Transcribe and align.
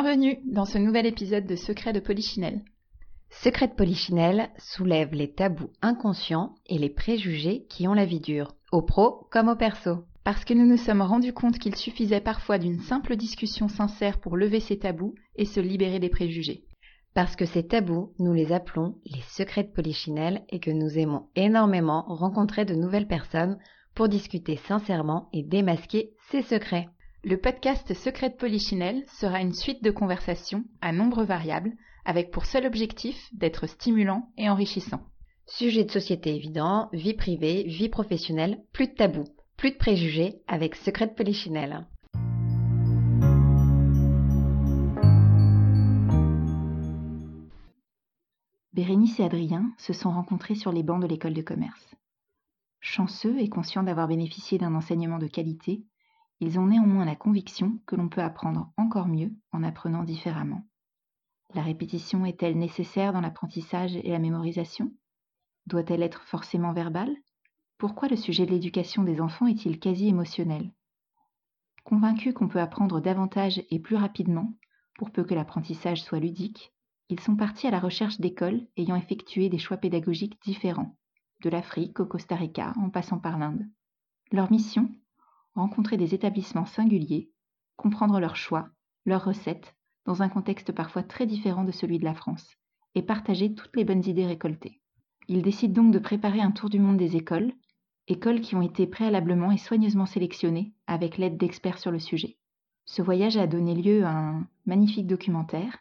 Bienvenue 0.00 0.38
dans 0.44 0.64
ce 0.64 0.78
nouvel 0.78 1.06
épisode 1.06 1.44
de 1.44 1.56
Secret 1.56 1.92
de 1.92 1.98
Polichinelle. 1.98 2.62
Secret 3.30 3.66
de 3.66 3.72
Polichinelle 3.72 4.48
soulève 4.56 5.12
les 5.12 5.32
tabous 5.32 5.72
inconscients 5.82 6.54
et 6.66 6.78
les 6.78 6.88
préjugés 6.88 7.66
qui 7.68 7.88
ont 7.88 7.94
la 7.94 8.04
vie 8.04 8.20
dure, 8.20 8.54
au 8.70 8.80
pro 8.80 9.26
comme 9.32 9.48
au 9.48 9.56
perso. 9.56 10.04
Parce 10.22 10.44
que 10.44 10.54
nous 10.54 10.66
nous 10.66 10.76
sommes 10.76 11.02
rendus 11.02 11.32
compte 11.32 11.58
qu'il 11.58 11.74
suffisait 11.74 12.20
parfois 12.20 12.58
d'une 12.58 12.78
simple 12.78 13.16
discussion 13.16 13.66
sincère 13.66 14.20
pour 14.20 14.36
lever 14.36 14.60
ces 14.60 14.78
tabous 14.78 15.16
et 15.34 15.44
se 15.44 15.58
libérer 15.58 15.98
des 15.98 16.10
préjugés. 16.10 16.62
Parce 17.12 17.34
que 17.34 17.44
ces 17.44 17.66
tabous, 17.66 18.12
nous 18.20 18.32
les 18.32 18.52
appelons 18.52 18.94
les 19.04 19.22
secrets 19.22 19.64
de 19.64 19.72
Polichinelle 19.72 20.44
et 20.48 20.60
que 20.60 20.70
nous 20.70 20.96
aimons 20.96 21.26
énormément 21.34 22.04
rencontrer 22.06 22.64
de 22.64 22.76
nouvelles 22.76 23.08
personnes 23.08 23.58
pour 23.96 24.08
discuter 24.08 24.58
sincèrement 24.68 25.28
et 25.32 25.42
démasquer 25.42 26.12
ces 26.30 26.42
secrets. 26.42 26.88
Le 27.24 27.36
podcast 27.36 27.94
Secret 27.94 28.30
de 28.30 28.36
Polichinelle 28.36 29.02
sera 29.08 29.40
une 29.40 29.52
suite 29.52 29.82
de 29.82 29.90
conversations 29.90 30.62
à 30.80 30.92
nombre 30.92 31.24
variables 31.24 31.72
avec 32.04 32.30
pour 32.30 32.46
seul 32.46 32.64
objectif 32.64 33.28
d'être 33.32 33.66
stimulant 33.66 34.30
et 34.38 34.48
enrichissant. 34.48 35.00
Sujet 35.44 35.82
de 35.82 35.90
société 35.90 36.36
évident, 36.36 36.88
vie 36.92 37.14
privée, 37.14 37.64
vie 37.64 37.88
professionnelle, 37.88 38.62
plus 38.72 38.86
de 38.86 38.94
tabous, 38.94 39.26
plus 39.56 39.72
de 39.72 39.76
préjugés 39.76 40.36
avec 40.46 40.76
Secret 40.76 41.08
de 41.08 41.12
Polichinelle. 41.14 41.88
Bérénice 48.72 49.18
et 49.18 49.24
Adrien 49.24 49.72
se 49.76 49.92
sont 49.92 50.12
rencontrés 50.12 50.54
sur 50.54 50.70
les 50.70 50.84
bancs 50.84 51.02
de 51.02 51.08
l'école 51.08 51.34
de 51.34 51.42
commerce. 51.42 51.96
Chanceux 52.78 53.40
et 53.40 53.48
conscients 53.48 53.82
d'avoir 53.82 54.06
bénéficié 54.06 54.56
d'un 54.56 54.76
enseignement 54.76 55.18
de 55.18 55.26
qualité, 55.26 55.82
ils 56.40 56.58
ont 56.58 56.66
néanmoins 56.66 57.04
la 57.04 57.16
conviction 57.16 57.78
que 57.86 57.96
l'on 57.96 58.08
peut 58.08 58.22
apprendre 58.22 58.72
encore 58.76 59.08
mieux 59.08 59.32
en 59.52 59.62
apprenant 59.62 60.04
différemment. 60.04 60.62
La 61.54 61.62
répétition 61.62 62.26
est-elle 62.26 62.58
nécessaire 62.58 63.12
dans 63.12 63.20
l'apprentissage 63.20 63.96
et 63.96 64.10
la 64.10 64.18
mémorisation? 64.18 64.92
Doit-elle 65.66 66.02
être 66.02 66.22
forcément 66.22 66.72
verbale? 66.72 67.16
Pourquoi 67.78 68.08
le 68.08 68.16
sujet 68.16 68.44
de 68.44 68.50
l'éducation 68.50 69.02
des 69.02 69.20
enfants 69.20 69.46
est-il 69.46 69.78
quasi 69.78 70.08
émotionnel? 70.08 70.72
Convaincus 71.84 72.34
qu'on 72.34 72.48
peut 72.48 72.60
apprendre 72.60 73.00
davantage 73.00 73.62
et 73.70 73.78
plus 73.78 73.96
rapidement, 73.96 74.52
pour 74.98 75.10
peu 75.10 75.24
que 75.24 75.34
l'apprentissage 75.34 76.02
soit 76.02 76.20
ludique, 76.20 76.72
ils 77.08 77.20
sont 77.20 77.36
partis 77.36 77.66
à 77.66 77.70
la 77.70 77.80
recherche 77.80 78.20
d'écoles 78.20 78.66
ayant 78.76 78.96
effectué 78.96 79.48
des 79.48 79.58
choix 79.58 79.78
pédagogiques 79.78 80.38
différents, 80.42 80.96
de 81.42 81.48
l'Afrique 81.48 82.00
au 82.00 82.06
Costa 82.06 82.36
Rica 82.36 82.74
en 82.76 82.90
passant 82.90 83.18
par 83.18 83.38
l'Inde. 83.38 83.66
Leur 84.32 84.50
mission? 84.50 84.90
Rencontrer 85.58 85.96
des 85.96 86.14
établissements 86.14 86.66
singuliers, 86.66 87.30
comprendre 87.76 88.20
leurs 88.20 88.36
choix, 88.36 88.68
leurs 89.04 89.24
recettes, 89.24 89.74
dans 90.04 90.22
un 90.22 90.28
contexte 90.28 90.72
parfois 90.72 91.02
très 91.02 91.26
différent 91.26 91.64
de 91.64 91.72
celui 91.72 91.98
de 91.98 92.04
la 92.04 92.14
France, 92.14 92.56
et 92.94 93.02
partager 93.02 93.54
toutes 93.54 93.76
les 93.76 93.84
bonnes 93.84 94.06
idées 94.06 94.26
récoltées. 94.26 94.80
Ils 95.28 95.42
décident 95.42 95.82
donc 95.82 95.92
de 95.92 95.98
préparer 95.98 96.40
un 96.40 96.50
tour 96.50 96.70
du 96.70 96.78
monde 96.78 96.96
des 96.96 97.16
écoles, 97.16 97.52
écoles 98.06 98.40
qui 98.40 98.54
ont 98.54 98.62
été 98.62 98.86
préalablement 98.86 99.52
et 99.52 99.58
soigneusement 99.58 100.06
sélectionnées 100.06 100.72
avec 100.86 101.18
l'aide 101.18 101.36
d'experts 101.36 101.78
sur 101.78 101.90
le 101.90 101.98
sujet. 101.98 102.38
Ce 102.86 103.02
voyage 103.02 103.36
a 103.36 103.46
donné 103.46 103.74
lieu 103.74 104.04
à 104.04 104.16
un 104.16 104.46
magnifique 104.64 105.06
documentaire, 105.06 105.78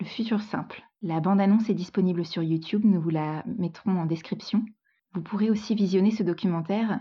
Le 0.00 0.06
futur 0.06 0.40
simple. 0.42 0.82
La 1.02 1.20
bande-annonce 1.20 1.70
est 1.70 1.74
disponible 1.74 2.24
sur 2.24 2.42
YouTube, 2.42 2.84
nous 2.84 3.00
vous 3.00 3.10
la 3.10 3.42
mettrons 3.46 3.98
en 3.98 4.06
description. 4.06 4.64
Vous 5.12 5.22
pourrez 5.22 5.50
aussi 5.50 5.74
visionner 5.74 6.10
ce 6.10 6.22
documentaire 6.22 7.00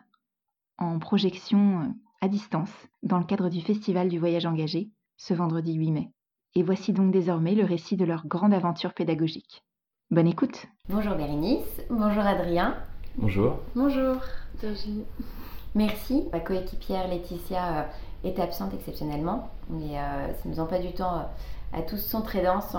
en 0.78 1.00
projection 1.00 1.94
à 2.26 2.28
distance 2.28 2.72
dans 3.04 3.20
le 3.20 3.24
cadre 3.24 3.50
du 3.50 3.62
Festival 3.62 4.10
du 4.10 4.18
voyage 4.18 4.48
engagé 4.48 4.90
ce 5.16 5.36
vendredi 5.36 5.76
8 5.76 5.92
mai. 5.92 6.12
Et 6.56 6.64
voici 6.64 6.92
donc 6.92 7.12
désormais 7.12 7.54
le 7.54 7.64
récit 7.64 7.98
de 7.98 8.04
leur 8.04 8.26
grande 8.26 8.52
aventure 8.52 8.96
pédagogique. 8.96 9.64
Bonne 10.10 10.26
écoute 10.26 10.66
Bonjour 10.90 11.14
Bérénice, 11.14 11.84
bonjour 11.88 12.24
Adrien. 12.24 12.78
Bonjour. 13.18 13.60
Bonjour 13.76 14.16
Virginie. 14.60 15.06
Merci. 15.76 16.28
Ma 16.32 16.40
coéquipière 16.40 17.08
Laetitia 17.08 17.82
euh, 17.82 17.84
est 18.24 18.40
absente 18.40 18.74
exceptionnellement, 18.74 19.52
mais 19.70 20.00
euh, 20.00 20.34
ça 20.34 20.50
ne 20.50 20.56
nous 20.56 20.66
pas 20.66 20.80
du 20.80 20.94
temps 20.94 21.18
euh, 21.18 21.78
à 21.80 21.84
tous 21.84 21.98
son 21.98 22.24
très 22.24 22.42
dense. 22.42 22.76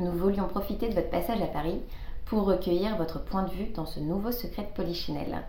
Nous 0.00 0.10
voulions 0.10 0.48
profiter 0.48 0.88
de 0.88 0.94
votre 0.94 1.10
passage 1.10 1.40
à 1.40 1.46
Paris 1.46 1.80
pour 2.24 2.44
recueillir 2.44 2.96
votre 2.96 3.22
point 3.22 3.44
de 3.44 3.50
vue 3.50 3.68
dans 3.68 3.86
ce 3.86 4.00
nouveau 4.00 4.32
secret 4.32 4.64
de 4.64 4.74
Polichinelle. 4.74 5.44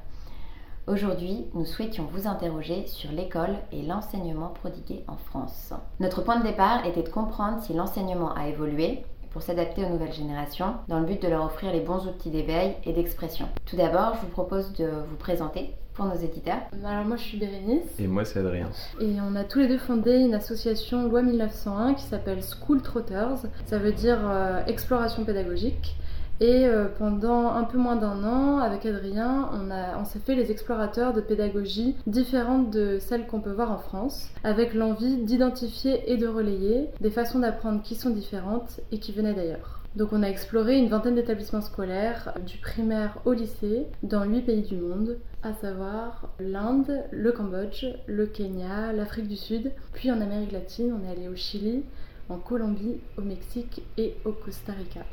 Aujourd'hui, 0.88 1.46
nous 1.56 1.66
souhaitions 1.66 2.08
vous 2.12 2.28
interroger 2.28 2.86
sur 2.86 3.12
l'école 3.12 3.56
et 3.72 3.82
l'enseignement 3.82 4.50
prodigué 4.50 5.04
en 5.08 5.18
France. 5.18 5.74
Notre 6.00 6.22
point 6.22 6.40
de 6.40 6.46
départ 6.46 6.86
était 6.86 7.02
de 7.02 7.10
comprendre 7.10 7.60
si 7.64 7.74
l'enseignement 7.74 8.32
a 8.36 8.50
évolué 8.50 9.04
pour 9.32 9.42
s'adapter 9.42 9.84
aux 9.84 9.90
nouvelles 9.90 10.14
générations 10.14 10.76
dans 10.88 11.00
le 11.00 11.08
but 11.08 11.20
de 11.20 11.28
leur 11.28 11.44
offrir 11.44 11.72
les 11.72 11.80
bons 11.80 12.06
outils 12.08 12.30
d'éveil 12.30 12.76
et 12.84 12.94
d'expression. 12.94 13.48
Tout 13.66 13.78
d'abord, 13.78 14.14
je 14.14 14.22
vous 14.22 14.32
propose 14.32 14.74
de 14.74 14.86
vous 15.10 15.16
présenter 15.16 15.74
pour 15.96 16.06
nos 16.06 16.16
éditeurs. 16.16 16.60
Alors 16.86 17.04
moi 17.04 17.18
je 17.18 17.24
suis 17.24 17.40
Bérénice. 17.40 18.00
Et 18.00 18.06
moi 18.06 18.24
c'est 18.24 18.40
Adrien. 18.40 18.70
Et 19.02 19.16
on 19.28 19.36
a 19.36 19.44
tous 19.44 19.60
les 19.60 19.68
deux 19.68 19.80
fondé 19.80 20.20
une 20.20 20.36
association 20.36 21.08
Loi 21.08 21.24
1901 21.24 21.96
qui 21.96 22.04
s'appelle 22.04 22.42
School 22.44 22.84
Trotters. 22.84 23.40
Ça 23.66 23.80
veut 23.80 23.92
dire 23.94 24.20
euh, 24.22 24.64
exploration 24.68 25.26
pédagogique. 25.26 25.96
Et 26.42 26.66
euh, 26.66 26.88
pendant 26.98 27.50
un 27.50 27.64
peu 27.64 27.78
moins 27.78 27.96
d'un 27.96 28.24
an, 28.26 28.58
avec 28.58 28.86
Adrien, 28.86 29.50
on, 29.54 29.72
a, 29.72 29.98
on 29.98 30.04
s'est 30.04 30.20
fait 30.20 30.36
les 30.36 30.52
explorateurs 30.52 31.14
de 31.14 31.22
pédagogie 31.22 31.96
différentes 32.08 32.72
de 32.72 32.98
celles 33.00 33.26
qu'on 33.26 33.40
peut 33.40 33.54
voir 33.54 33.72
en 33.72 33.78
France, 33.78 34.30
avec 34.44 34.74
l'envie 34.74 35.18
d'identifier 35.18 36.12
et 36.12 36.18
de 36.18 36.28
relayer 36.28 36.90
des 37.00 37.10
façons 37.10 37.40
d'apprendre 37.40 37.82
qui 37.82 37.96
sont 37.96 38.10
différentes 38.10 38.82
et 38.92 39.00
qui 39.00 39.14
venaient 39.14 39.34
d'ailleurs. 39.34 39.80
Donc 39.96 40.10
on 40.12 40.24
a 40.24 40.28
exploré 40.28 40.78
une 40.78 40.90
vingtaine 40.90 41.16
d'établissements 41.16 41.62
scolaires, 41.62 42.34
du 42.46 42.58
primaire 42.58 43.18
au 43.24 43.32
lycée, 43.32 43.86
dans 44.04 44.26
huit 44.26 44.42
pays 44.42 44.64
du 44.64 44.76
monde, 44.76 45.18
à 45.42 45.54
savoir 45.54 46.28
l'Inde, 46.42 47.06
le 47.12 47.32
Cambodge, 47.32 47.86
le 48.08 48.26
Kenya, 48.26 48.92
l'Afrique 48.92 49.30
du 49.30 49.38
Sud, 49.38 49.72
puis 49.94 50.12
en 50.12 50.20
Amérique 50.20 50.52
latine, 50.52 50.94
on 50.94 51.08
est 51.08 51.12
allé 51.12 51.30
au 51.30 51.36
Chili, 51.36 51.84
en 52.28 52.38
Colombie, 52.40 53.00
au 53.18 53.22
Mexique 53.22 53.84
et 53.98 54.16
au 54.26 54.34
Costa 54.34 54.74
Rica. 54.74 55.06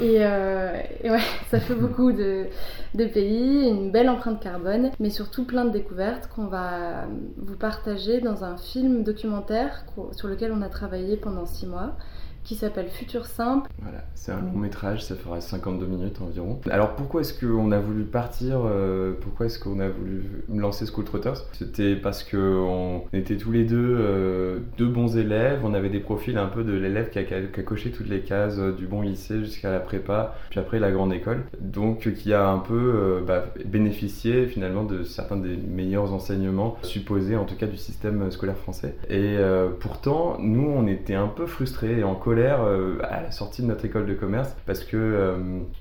Euh, 0.00 0.82
et, 1.04 1.10
ouais, 1.10 1.20
ça 1.50 1.60
fait 1.60 1.74
beaucoup 1.74 2.12
de, 2.12 2.46
pays, 2.94 3.68
une 3.68 3.90
belle 3.90 4.08
empreinte 4.08 4.40
carbone, 4.40 4.90
mais 4.98 5.10
surtout 5.10 5.44
plein 5.44 5.64
de 5.64 5.70
découvertes 5.70 6.28
qu'on 6.28 6.46
va 6.46 7.06
vous 7.36 7.56
partager 7.56 8.20
dans 8.20 8.44
un 8.44 8.56
film 8.56 9.04
documentaire 9.04 9.84
sur 10.12 10.28
lequel 10.28 10.52
on 10.52 10.62
a 10.62 10.68
travaillé 10.68 11.16
pendant 11.16 11.46
six 11.46 11.66
mois 11.66 11.96
qui 12.44 12.54
s'appelle 12.54 12.88
Futur 12.88 13.26
Simple. 13.26 13.68
Voilà, 13.82 14.04
c'est 14.14 14.32
un 14.32 14.40
long 14.40 14.58
métrage, 14.58 15.04
ça 15.04 15.14
fera 15.14 15.40
52 15.40 15.86
minutes 15.86 16.20
environ. 16.20 16.60
Alors 16.70 16.94
pourquoi 16.94 17.20
est-ce 17.20 17.38
qu'on 17.38 17.72
a 17.72 17.78
voulu 17.78 18.04
partir 18.04 18.60
euh, 18.64 19.12
Pourquoi 19.20 19.46
est-ce 19.46 19.58
qu'on 19.58 19.80
a 19.80 19.88
voulu 19.88 20.22
lancer 20.48 20.86
School 20.86 21.04
Trotters? 21.04 21.46
C'était 21.52 21.96
parce 21.96 22.24
qu'on 22.24 23.04
était 23.12 23.36
tous 23.36 23.52
les 23.52 23.64
deux 23.64 23.96
euh, 23.98 24.58
deux 24.78 24.88
bons 24.88 25.16
élèves, 25.16 25.60
on 25.64 25.74
avait 25.74 25.90
des 25.90 26.00
profils 26.00 26.36
un 26.36 26.46
peu 26.46 26.64
de 26.64 26.72
l'élève 26.72 27.10
qui 27.10 27.18
a, 27.18 27.62
coché 27.62 27.90
toutes 27.90 28.08
les 28.08 28.20
cases 28.20 28.58
euh, 28.58 28.72
du 28.72 28.86
bon 28.86 29.02
lycée 29.02 29.40
jusqu'à 29.40 29.70
la 29.70 29.80
prépa, 29.80 30.34
puis 30.50 30.58
après 30.58 30.78
la 30.78 30.90
grande 30.90 31.12
école. 31.12 31.44
Donc 31.60 32.12
qui 32.14 32.32
a 32.32 32.48
un 32.48 32.58
peu 32.58 33.22
bah, 33.26 33.46
bénéficié 33.64 34.46
finalement 34.46 34.84
de 34.84 35.02
certains 35.02 35.36
des 35.36 35.56
meilleurs 35.56 36.12
enseignements 36.12 36.76
supposés 36.82 37.36
en 37.36 37.44
tout 37.44 37.56
cas 37.56 37.66
du 37.66 37.76
système 37.76 38.30
scolaire 38.30 38.56
français. 38.56 38.96
Et 39.08 39.36
pourtant, 39.78 40.36
nous 40.40 40.66
on 40.66 40.86
était 40.86 41.14
un 41.14 41.28
peu 41.28 41.46
frustrés 41.46 42.00
et 42.00 42.04
en 42.04 42.14
euh, 42.38 42.98
à 43.02 43.22
la 43.22 43.30
sortie 43.30 43.62
de 43.62 43.66
notre 43.66 43.84
école 43.84 44.06
de 44.06 44.14
commerce 44.14 44.54
parce 44.66 44.84
que 44.84 44.96
euh, 44.96 45.36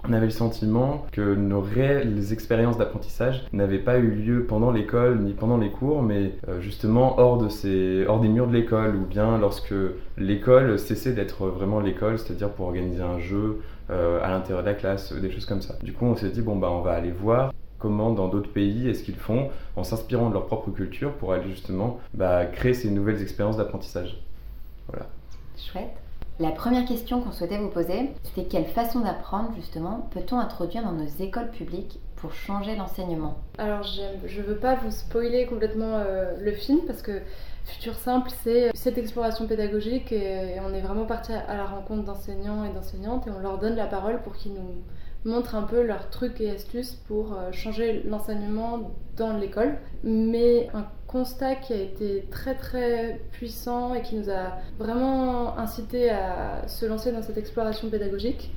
on 0.08 0.14
avait 0.14 0.26
le 0.26 0.32
sentiment 0.32 1.06
que 1.12 1.36
nos 1.36 1.62
réelles 1.62 2.34
expériences 2.34 2.78
d'apprentissage 2.78 3.46
n'avaient 3.54 3.80
pas 3.80 3.98
eu 3.98 4.10
lieu 4.10 4.46
pendant 4.46 4.72
l'école 4.72 5.20
ni 5.20 5.34
pendant 5.34 5.58
les 5.58 5.72
cours, 5.72 6.02
mais 6.02 6.34
euh, 6.48 6.60
justement 6.62 7.20
hors, 7.20 7.38
de 7.38 7.50
ces, 7.50 8.06
hors 8.08 8.20
des 8.20 8.30
murs 8.30 8.48
de 8.48 8.54
l'école 8.54 8.96
ou 8.96 9.06
bien 9.06 9.38
lorsque 9.38 9.74
l'école 10.18 10.80
cessait 10.80 11.14
d'être 11.14 11.48
vraiment 11.48 11.80
l'école, 11.80 12.18
c'est-à-dire 12.20 12.50
pour 12.50 12.68
organiser 12.68 13.02
un 13.02 13.20
jeu 13.20 13.62
à 13.90 14.30
l'intérieur 14.30 14.62
de 14.62 14.68
la 14.68 14.76
classe, 14.76 15.14
des 15.14 15.32
choses 15.32 15.48
comme 15.48 15.64
ça. 15.64 15.76
Du 15.82 15.94
coup, 15.94 16.06
on 16.06 16.16
s'est 16.16 16.30
dit, 16.30 16.44
bon, 16.44 16.56
bah, 16.56 16.70
on 16.70 16.82
va 16.82 16.92
aller 16.92 17.10
voir 17.10 17.52
comment 17.80 18.12
dans 18.12 18.28
d'autres 18.28 18.52
pays 18.52 18.88
est-ce 18.88 19.04
qu'ils 19.04 19.16
font 19.16 19.50
en 19.76 19.84
s'inspirant 19.84 20.30
de 20.30 20.34
leur 20.34 20.46
propre 20.46 20.70
culture 20.70 21.14
pour 21.14 21.34
aller 21.34 21.50
justement 21.50 22.00
bah, 22.14 22.46
créer 22.46 22.76
ces 22.76 22.92
nouvelles 22.92 23.24
expériences 23.24 23.58
d'apprentissage. 23.58 24.22
Voilà. 24.88 25.08
Chouette. 25.58 26.09
La 26.40 26.52
première 26.52 26.86
question 26.86 27.20
qu'on 27.20 27.34
souhaitait 27.34 27.58
vous 27.58 27.68
poser, 27.68 28.12
c'était 28.24 28.48
quelle 28.48 28.66
façon 28.66 29.02
d'apprendre 29.02 29.52
justement 29.58 30.08
peut-on 30.12 30.40
introduire 30.40 30.84
dans 30.84 30.94
nos 30.94 31.08
écoles 31.20 31.52
publiques 31.52 32.00
pour 32.16 32.32
changer 32.32 32.78
l'enseignement? 32.78 33.40
Alors 33.58 33.84
je 33.84 34.40
ne 34.40 34.46
veux 34.46 34.56
pas 34.56 34.76
vous 34.76 34.90
spoiler 34.90 35.46
complètement 35.48 35.96
euh, 35.96 36.38
le 36.40 36.54
film 36.54 36.80
parce 36.88 37.02
que 37.02 37.20
Futur 37.66 37.94
Simple, 37.96 38.32
c'est 38.42 38.72
cette 38.74 38.98
exploration 38.98 39.48
pédagogique 39.48 40.14
et, 40.14 40.58
on 40.66 40.74
est 40.74 40.80
vraiment 40.80 41.06
parti 41.06 41.34
à 41.34 41.58
la 41.58 41.66
rencontre 41.66 42.06
d'enseignants 42.06 42.64
et 42.64 42.70
d'enseignantes 42.70 43.28
et 43.28 43.32
on 43.32 43.40
leur 43.40 43.58
donne 43.58 43.76
la 43.76 43.88
parole 43.88 44.22
pour 44.22 44.34
qu'ils 44.34 44.54
nous 44.54 44.82
montrent 45.26 45.56
un 45.56 45.64
peu 45.64 45.84
leurs 45.86 46.10
trucs 46.10 46.40
et 46.40 46.52
astuces 46.52 46.96
pour 47.10 47.34
euh, 47.34 47.52
changer 47.52 48.02
l'enseignement 48.04 48.92
dans 49.18 49.34
l'école. 49.36 49.78
Constat 51.12 51.56
qui 51.56 51.74
a 51.74 51.78
été 51.78 52.26
très 52.30 52.56
très 52.56 53.20
puissant 53.32 53.96
et 53.96 54.02
qui 54.02 54.16
nous 54.16 54.30
a 54.30 54.58
vraiment 54.78 55.58
incité 55.58 56.10
à 56.10 56.68
se 56.68 56.86
lancer 56.86 57.12
dans 57.12 57.24
cette 57.24 57.38
exploration 57.38 57.90
pédagogique, 57.90 58.54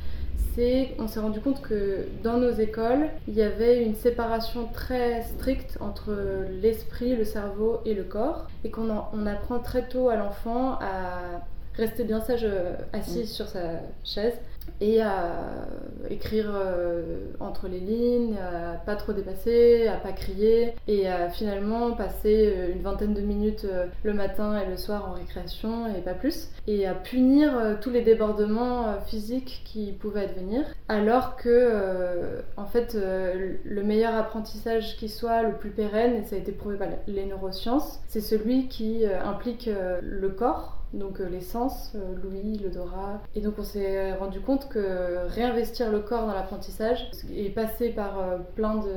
c'est 0.54 0.90
qu'on 0.98 1.08
s'est 1.08 1.20
rendu 1.20 1.40
compte 1.40 1.62
que 1.62 2.06
dans 2.22 2.36
nos 2.36 2.50
écoles, 2.50 3.08
il 3.26 3.34
y 3.34 3.42
avait 3.42 3.82
une 3.82 3.94
séparation 3.94 4.68
très 4.72 5.22
stricte 5.22 5.78
entre 5.80 6.14
l'esprit, 6.60 7.16
le 7.16 7.24
cerveau 7.24 7.80
et 7.86 7.94
le 7.94 8.04
corps, 8.04 8.46
et 8.64 8.70
qu'on 8.70 8.90
on 8.90 9.26
apprend 9.26 9.58
très 9.58 9.88
tôt 9.88 10.10
à 10.10 10.16
l'enfant 10.16 10.78
à 10.80 11.40
rester 11.74 12.04
bien 12.04 12.20
sage 12.20 12.44
euh, 12.44 12.74
assis 12.92 13.22
mm. 13.22 13.26
sur 13.26 13.48
sa 13.48 13.80
chaise 14.04 14.34
et 14.82 15.00
à 15.00 15.68
écrire 16.10 16.50
euh, 16.52 17.26
entre 17.38 17.68
les 17.68 17.78
lignes, 17.78 18.36
à 18.36 18.74
pas 18.84 18.96
trop 18.96 19.12
dépasser, 19.12 19.86
à 19.86 19.96
pas 19.96 20.12
crier 20.12 20.74
et 20.88 21.08
à 21.08 21.30
finalement 21.30 21.92
passer 21.92 22.52
euh, 22.56 22.72
une 22.72 22.82
vingtaine 22.82 23.14
de 23.14 23.20
minutes 23.20 23.64
le 24.02 24.12
matin 24.12 24.60
et 24.60 24.68
le 24.68 24.76
soir 24.76 25.08
en 25.08 25.12
récréation 25.12 25.86
et 25.86 26.00
pas 26.00 26.14
plus 26.14 26.48
et 26.66 26.86
à 26.86 26.94
punir 26.94 27.78
tous 27.80 27.90
les 27.90 28.02
débordements 28.02 28.98
physiques 29.06 29.62
qui 29.64 29.92
pouvaient 29.92 30.24
advenir. 30.24 30.64
Alors 30.88 31.36
que 31.36 32.42
en 32.56 32.66
fait 32.66 32.96
le 32.96 33.82
meilleur 33.82 34.14
apprentissage 34.14 34.96
qui 34.96 35.08
soit 35.08 35.42
le 35.42 35.54
plus 35.54 35.70
pérenne 35.70 36.14
et 36.16 36.24
ça 36.24 36.36
a 36.36 36.38
été 36.38 36.52
prouvé 36.52 36.76
par 36.76 36.88
les 37.06 37.26
neurosciences 37.26 38.00
c'est 38.08 38.20
celui 38.20 38.68
qui 38.68 39.04
implique 39.06 39.70
le 40.02 40.28
corps 40.30 40.81
donc 40.92 41.20
euh, 41.20 41.28
les 41.28 41.40
sens, 41.40 41.92
euh, 41.94 42.14
l'ouïe, 42.22 42.58
l'odorat. 42.58 43.20
Et 43.34 43.40
donc 43.40 43.54
on 43.58 43.62
s'est 43.62 44.12
rendu 44.14 44.40
compte 44.40 44.68
que 44.68 45.26
réinvestir 45.28 45.90
le 45.90 46.00
corps 46.00 46.26
dans 46.26 46.34
l'apprentissage 46.34 47.10
et 47.34 47.50
passer 47.50 47.90
par 47.90 48.20
euh, 48.20 48.38
plein 48.54 48.76
de 48.76 48.90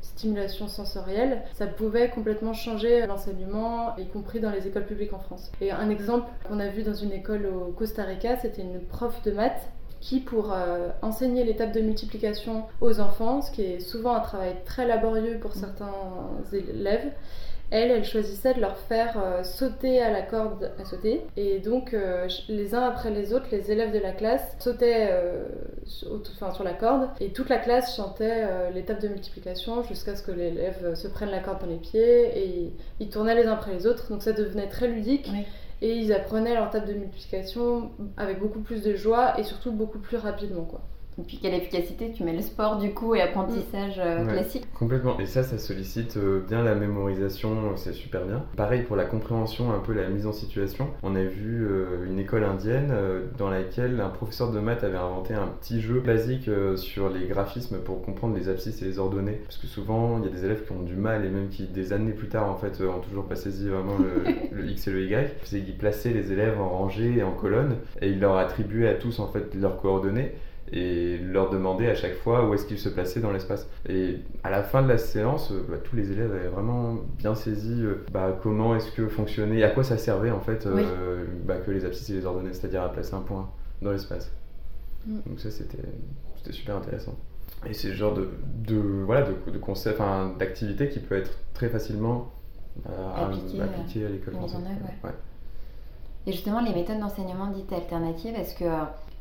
stimulations 0.00 0.68
sensorielles, 0.68 1.42
ça 1.54 1.66
pouvait 1.66 2.10
complètement 2.10 2.52
changer 2.52 3.06
l'enseignement, 3.06 3.96
y 3.96 4.06
compris 4.06 4.40
dans 4.40 4.50
les 4.50 4.66
écoles 4.66 4.86
publiques 4.86 5.12
en 5.12 5.18
France. 5.18 5.50
Et 5.60 5.70
un 5.70 5.90
exemple 5.90 6.28
qu'on 6.48 6.58
a 6.58 6.68
vu 6.68 6.82
dans 6.82 6.94
une 6.94 7.12
école 7.12 7.46
au 7.46 7.72
Costa 7.72 8.04
Rica, 8.04 8.36
c'était 8.36 8.62
une 8.62 8.80
prof 8.80 9.22
de 9.22 9.32
maths 9.32 9.70
qui, 10.00 10.20
pour 10.20 10.56
enseigner 11.02 11.44
l'étape 11.44 11.72
de 11.72 11.80
multiplication 11.82 12.64
aux 12.80 13.00
enfants, 13.00 13.42
ce 13.42 13.50
qui 13.50 13.62
est 13.62 13.80
souvent 13.80 14.14
un 14.14 14.20
travail 14.20 14.56
très 14.64 14.86
laborieux 14.86 15.38
pour 15.38 15.52
certains 15.52 15.92
élèves, 16.54 17.12
elle, 17.70 17.90
elle 17.90 18.04
choisissait 18.04 18.54
de 18.54 18.60
leur 18.60 18.76
faire 18.76 19.16
euh, 19.22 19.42
sauter 19.44 20.00
à 20.00 20.10
la 20.10 20.22
corde 20.22 20.72
à 20.78 20.84
sauter. 20.84 21.22
Et 21.36 21.58
donc, 21.58 21.94
euh, 21.94 22.28
les 22.48 22.74
uns 22.74 22.82
après 22.82 23.10
les 23.10 23.32
autres, 23.32 23.46
les 23.52 23.70
élèves 23.70 23.92
de 23.92 23.98
la 23.98 24.12
classe 24.12 24.56
sautaient 24.58 25.08
euh, 25.10 25.44
sur, 25.84 26.64
la 26.64 26.72
corde 26.72 27.08
et 27.20 27.32
toute 27.32 27.48
la 27.48 27.58
classe 27.58 27.96
chantait 27.96 28.46
l'étape 28.72 29.00
de 29.00 29.08
multiplication 29.08 29.82
jusqu'à 29.82 30.14
ce 30.14 30.22
que 30.22 30.32
l'élève 30.32 30.94
se 30.94 31.08
prenne 31.08 31.30
la 31.30 31.40
corde 31.40 31.60
dans 31.60 31.66
les 31.66 31.76
pieds 31.76 32.38
et 32.38 32.72
ils 32.98 33.08
tournaient 33.08 33.34
les 33.34 33.46
uns 33.46 33.54
après 33.54 33.72
les 33.72 33.86
autres. 33.86 34.10
Donc 34.10 34.22
ça 34.22 34.32
devenait 34.32 34.68
très 34.68 34.88
ludique. 34.88 35.30
Et 35.82 35.96
ils 35.96 36.12
apprenaient 36.12 36.54
leur 36.54 36.68
table 36.68 36.88
de 36.88 36.92
multiplication 36.92 37.90
avec 38.18 38.38
beaucoup 38.38 38.60
plus 38.60 38.82
de 38.82 38.94
joie 38.94 39.40
et 39.40 39.44
surtout 39.44 39.72
beaucoup 39.72 39.98
plus 39.98 40.18
rapidement. 40.18 40.64
Quoi. 40.64 40.82
Et 41.20 41.22
puis 41.22 41.38
quelle 41.38 41.54
efficacité 41.54 42.12
tu 42.12 42.24
mets 42.24 42.32
le 42.32 42.40
sport 42.40 42.78
du 42.78 42.92
coup 42.92 43.14
et 43.14 43.20
apprentissage 43.20 43.98
euh, 43.98 44.24
classique. 44.24 44.64
Complètement. 44.72 45.18
Et 45.20 45.26
ça, 45.26 45.42
ça 45.42 45.58
sollicite 45.58 46.16
euh, 46.16 46.40
bien 46.48 46.64
la 46.64 46.74
mémorisation, 46.74 47.76
c'est 47.76 47.92
super 47.92 48.24
bien. 48.24 48.42
Pareil 48.56 48.82
pour 48.82 48.96
la 48.96 49.04
compréhension, 49.04 49.70
un 49.70 49.80
peu 49.80 49.92
la 49.92 50.08
mise 50.08 50.26
en 50.26 50.32
situation. 50.32 50.88
On 51.02 51.14
a 51.14 51.22
vu 51.22 51.66
euh, 51.66 52.06
une 52.06 52.18
école 52.18 52.44
indienne 52.44 52.94
dans 53.36 53.50
laquelle 53.50 54.00
un 54.00 54.08
professeur 54.08 54.50
de 54.50 54.60
maths 54.60 54.82
avait 54.82 54.96
inventé 54.96 55.34
un 55.34 55.46
petit 55.46 55.80
jeu 55.80 56.00
basique 56.00 56.48
sur 56.76 57.10
les 57.10 57.26
graphismes 57.26 57.78
pour 57.78 58.02
comprendre 58.02 58.34
les 58.34 58.48
abscisses 58.48 58.80
et 58.80 58.86
les 58.86 58.98
ordonnées. 58.98 59.40
Parce 59.44 59.58
que 59.58 59.66
souvent, 59.66 60.18
il 60.18 60.24
y 60.24 60.28
a 60.28 60.30
des 60.30 60.44
élèves 60.44 60.64
qui 60.64 60.72
ont 60.72 60.82
du 60.82 60.96
mal 60.96 61.24
et 61.24 61.28
même 61.28 61.48
qui, 61.48 61.64
des 61.64 61.92
années 61.92 62.12
plus 62.12 62.28
tard, 62.28 62.50
en 62.50 62.56
fait, 62.56 62.80
ont 62.82 63.00
toujours 63.00 63.24
pas 63.24 63.36
saisi 63.36 63.68
vraiment 63.68 63.96
le, 64.52 64.70
X 64.70 64.88
et 64.88 64.90
le 64.90 65.02
Y. 65.04 65.36
C'est 65.44 65.60
qu'ils 65.60 65.76
plaçaient 65.76 66.12
les 66.12 66.32
élèves 66.32 66.58
en 66.60 66.68
rangée 66.68 67.18
et 67.18 67.22
en 67.22 67.32
colonne 67.32 67.76
et 68.00 68.08
ils 68.08 68.20
leur 68.20 68.36
attribuaient 68.38 68.88
à 68.88 68.94
tous, 68.94 69.18
en 69.18 69.26
fait, 69.26 69.54
leurs 69.54 69.80
coordonnées 69.80 70.32
et 70.72 71.18
leur 71.18 71.50
demander 71.50 71.88
à 71.88 71.94
chaque 71.94 72.14
fois 72.14 72.48
où 72.48 72.54
est-ce 72.54 72.64
qu'ils 72.64 72.78
se 72.78 72.88
plaçaient 72.88 73.20
dans 73.20 73.32
l'espace. 73.32 73.68
Et 73.88 74.18
à 74.44 74.50
la 74.50 74.62
fin 74.62 74.82
de 74.82 74.88
la 74.88 74.98
séance, 74.98 75.50
euh, 75.50 75.66
bah, 75.68 75.76
tous 75.82 75.96
les 75.96 76.12
élèves 76.12 76.32
avaient 76.32 76.48
vraiment 76.48 76.96
bien 77.18 77.34
saisi 77.34 77.82
euh, 77.82 78.04
bah, 78.12 78.38
comment 78.42 78.76
est-ce 78.76 78.92
que 78.92 79.08
fonctionnait, 79.08 79.62
à 79.62 79.70
quoi 79.70 79.82
ça 79.82 79.98
servait 79.98 80.30
en 80.30 80.40
fait 80.40 80.66
euh, 80.66 81.24
bah, 81.44 81.56
que 81.56 81.70
les 81.70 81.84
abscisses 81.84 82.10
et 82.10 82.14
les 82.14 82.26
ordonnées, 82.26 82.52
c'est-à-dire 82.52 82.82
à 82.82 82.92
placer 82.92 83.14
un 83.14 83.20
point 83.20 83.50
dans 83.82 83.90
l'espace. 83.90 84.30
Mm. 85.06 85.18
Donc 85.26 85.40
ça 85.40 85.50
c'était 85.50 86.52
super 86.52 86.76
intéressant. 86.76 87.16
Et 87.68 87.74
c'est 87.74 87.88
le 87.88 87.94
genre 87.94 88.14
de, 88.14 88.28
de, 88.66 88.76
voilà, 88.76 89.22
de, 89.22 89.50
de 89.50 89.58
concept, 89.58 90.00
d'activité 90.38 90.88
qui 90.88 91.00
peut 91.00 91.16
être 91.16 91.32
très 91.52 91.68
facilement 91.68 92.32
appliqué, 92.86 94.06
à, 94.06 94.08
l'école. 94.08 94.34
Et 96.26 96.32
justement, 96.32 96.60
les 96.60 96.74
méthodes 96.74 97.00
d'enseignement 97.00 97.48
dites 97.48 97.72
alternatives, 97.72 98.34
est-ce 98.34 98.54
que 98.54 98.64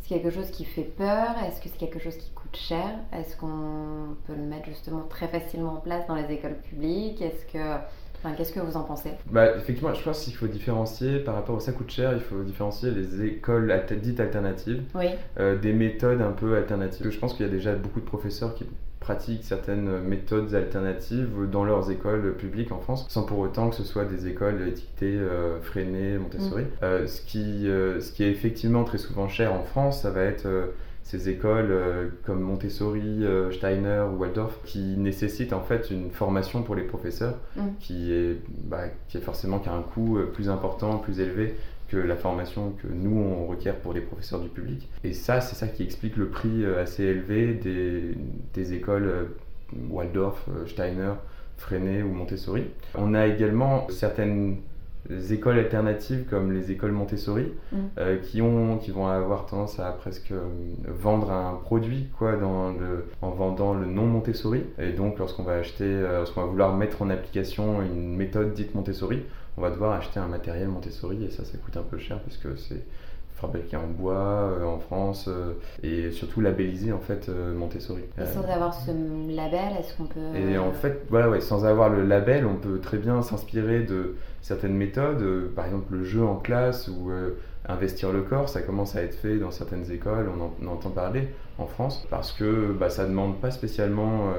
c'est 0.01 0.09
quelque 0.09 0.29
chose 0.29 0.49
qui 0.51 0.65
fait 0.65 0.83
peur 0.83 1.35
Est-ce 1.47 1.61
que 1.61 1.69
c'est 1.69 1.77
quelque 1.77 1.99
chose 1.99 2.15
qui 2.17 2.31
coûte 2.31 2.55
cher? 2.55 2.87
Est-ce 3.13 3.35
qu'on 3.37 4.15
peut 4.25 4.35
le 4.35 4.43
mettre 4.43 4.65
justement 4.65 5.03
très 5.09 5.27
facilement 5.27 5.73
en 5.73 5.81
place 5.81 6.07
dans 6.07 6.15
les 6.15 6.31
écoles 6.33 6.57
publiques? 6.57 7.21
Est-ce 7.21 7.45
que 7.51 7.79
Qu'est-ce 8.35 8.51
que 8.51 8.59
vous 8.59 8.75
en 8.75 8.83
pensez? 8.83 9.11
Bah, 9.31 9.55
Effectivement, 9.55 9.93
je 9.93 10.03
pense 10.03 10.23
qu'il 10.23 10.35
faut 10.35 10.47
différencier 10.47 11.19
par 11.19 11.35
rapport 11.35 11.55
au 11.55 11.59
ça 11.59 11.71
coûte 11.71 11.89
cher, 11.89 12.13
il 12.13 12.19
faut 12.19 12.43
différencier 12.43 12.91
les 12.91 13.23
écoles 13.25 13.73
dites 14.01 14.19
alternatives 14.19 14.83
euh, 15.39 15.57
des 15.57 15.73
méthodes 15.73 16.21
un 16.21 16.31
peu 16.31 16.57
alternatives. 16.57 17.09
Je 17.09 17.17
pense 17.17 17.33
qu'il 17.33 17.45
y 17.45 17.49
a 17.49 17.51
déjà 17.51 17.75
beaucoup 17.75 18.01
de 18.01 18.05
professeurs 18.05 18.55
qui 18.55 18.65
pratiquent 18.99 19.43
certaines 19.43 20.01
méthodes 20.01 20.53
alternatives 20.53 21.29
dans 21.51 21.63
leurs 21.63 21.89
écoles 21.89 22.35
publiques 22.35 22.71
en 22.71 22.79
France, 22.79 23.05
sans 23.09 23.23
pour 23.23 23.39
autant 23.39 23.69
que 23.69 23.75
ce 23.75 23.83
soit 23.83 24.05
des 24.05 24.27
écoles 24.27 24.67
étiquetées 24.67 25.17
euh, 25.17 25.59
Freinet, 25.61 26.17
Montessori. 26.17 26.63
Mm. 26.63 26.67
Euh, 26.83 27.07
ce, 27.07 27.21
qui, 27.21 27.67
euh, 27.67 28.01
ce 28.01 28.11
qui 28.11 28.23
est 28.23 28.29
effectivement 28.29 28.83
très 28.83 28.97
souvent 28.97 29.27
cher 29.27 29.53
en 29.53 29.63
France, 29.63 30.01
ça 30.01 30.09
va 30.09 30.23
être 30.23 30.47
ces 31.03 31.27
écoles 31.29 31.73
comme 32.23 32.41
Montessori, 32.41 33.25
Steiner 33.51 34.05
ou 34.13 34.19
Waldorf 34.19 34.59
qui 34.63 34.95
nécessitent 34.97 35.53
en 35.53 35.61
fait 35.61 35.89
une 35.89 36.11
formation 36.11 36.61
pour 36.61 36.75
les 36.75 36.83
professeurs 36.83 37.35
mm. 37.55 37.61
qui, 37.79 38.13
est, 38.13 38.37
bah, 38.65 38.83
qui 39.07 39.17
est 39.17 39.21
forcément 39.21 39.59
qui 39.59 39.69
a 39.69 39.73
un 39.73 39.81
coût 39.81 40.19
plus 40.33 40.49
important, 40.49 40.97
plus 40.97 41.19
élevé 41.19 41.55
que 41.89 41.97
la 41.97 42.15
formation 42.15 42.73
que 42.81 42.87
nous 42.87 43.17
on 43.17 43.47
requiert 43.47 43.75
pour 43.75 43.93
les 43.93 44.01
professeurs 44.01 44.39
du 44.39 44.49
public. 44.49 44.87
Et 45.03 45.13
ça, 45.13 45.41
c'est 45.41 45.55
ça 45.55 45.67
qui 45.67 45.83
explique 45.83 46.17
le 46.17 46.27
prix 46.27 46.63
euh, 46.63 46.81
assez 46.81 47.03
élevé 47.03 47.53
des, 47.53 48.15
des 48.53 48.73
écoles 48.73 49.05
euh, 49.05 49.23
Waldorf, 49.89 50.45
euh, 50.49 50.65
Steiner, 50.67 51.13
Freinet 51.57 52.03
ou 52.03 52.09
Montessori. 52.09 52.65
On 52.95 53.13
a 53.13 53.27
également 53.27 53.87
certaines 53.89 54.57
écoles 55.31 55.57
alternatives 55.57 56.25
comme 56.29 56.51
les 56.51 56.71
écoles 56.71 56.91
Montessori 56.91 57.51
mm. 57.71 57.77
qui, 58.21 58.41
ont, 58.41 58.77
qui 58.77 58.91
vont 58.91 59.07
avoir 59.07 59.45
tendance 59.45 59.79
à 59.79 59.91
presque 59.91 60.33
vendre 60.87 61.31
un 61.31 61.55
produit 61.55 62.09
quoi, 62.17 62.35
dans 62.35 62.71
le, 62.71 63.05
en 63.21 63.31
vendant 63.31 63.73
le 63.73 63.85
nom 63.85 64.05
Montessori. 64.05 64.63
Et 64.77 64.91
donc 64.91 65.17
lorsqu'on 65.17 65.43
va 65.43 65.53
acheter, 65.53 66.01
lorsqu'on 66.01 66.41
va 66.41 66.47
vouloir 66.47 66.75
mettre 66.75 67.01
en 67.01 67.09
application 67.09 67.81
une 67.81 68.15
méthode 68.15 68.53
dite 68.53 68.75
Montessori, 68.75 69.23
on 69.57 69.61
va 69.61 69.69
devoir 69.69 69.93
acheter 69.93 70.19
un 70.19 70.27
matériel 70.27 70.67
Montessori 70.67 71.25
et 71.25 71.29
ça, 71.29 71.43
ça 71.43 71.57
coûte 71.57 71.77
un 71.77 71.83
peu 71.83 71.97
cher 71.97 72.19
parce 72.19 72.37
que 72.37 72.55
c'est 72.55 72.83
fabriqué 73.39 73.77
en 73.77 73.87
bois 73.87 74.15
euh, 74.15 74.65
en 74.65 74.79
France 74.79 75.25
euh, 75.27 75.53
et 75.81 76.11
surtout 76.11 76.41
labellisé 76.41 76.91
en 76.91 76.99
fait 76.99 77.29
euh, 77.29 77.53
Montessori. 77.55 78.03
Et 78.19 78.25
sans 78.25 78.43
avoir 78.43 78.73
ce 78.73 78.91
label, 78.91 79.77
est-ce 79.79 79.95
qu'on 79.95 80.05
peut... 80.05 80.35
Et 80.35 80.57
en 80.57 80.71
fait, 80.71 81.05
voilà, 81.09 81.29
ouais, 81.29 81.41
sans 81.41 81.65
avoir 81.65 81.89
le 81.89 82.03
label, 82.03 82.45
on 82.45 82.55
peut 82.55 82.79
très 82.79 82.97
bien 82.97 83.21
s'inspirer 83.21 83.81
de 83.81 84.15
certaines 84.41 84.75
méthodes, 84.75 85.51
par 85.55 85.65
exemple 85.65 85.93
le 85.93 86.03
jeu 86.03 86.23
en 86.23 86.35
classe 86.35 86.87
ou 86.87 87.11
investir 87.67 88.11
le 88.11 88.21
corps, 88.21 88.49
ça 88.49 88.61
commence 88.61 88.95
à 88.95 89.03
être 89.03 89.15
fait 89.15 89.37
dans 89.37 89.51
certaines 89.51 89.91
écoles, 89.91 90.29
on, 90.29 90.67
en, 90.67 90.71
entend 90.71 90.89
parler 90.89 91.27
en 91.57 91.65
France, 91.65 92.07
parce 92.09 92.31
que 92.31 92.71
bah, 92.71 92.89
ça 92.89 93.03
ne 93.03 93.09
demande 93.09 93.39
pas 93.39 93.51
spécialement 93.51 94.31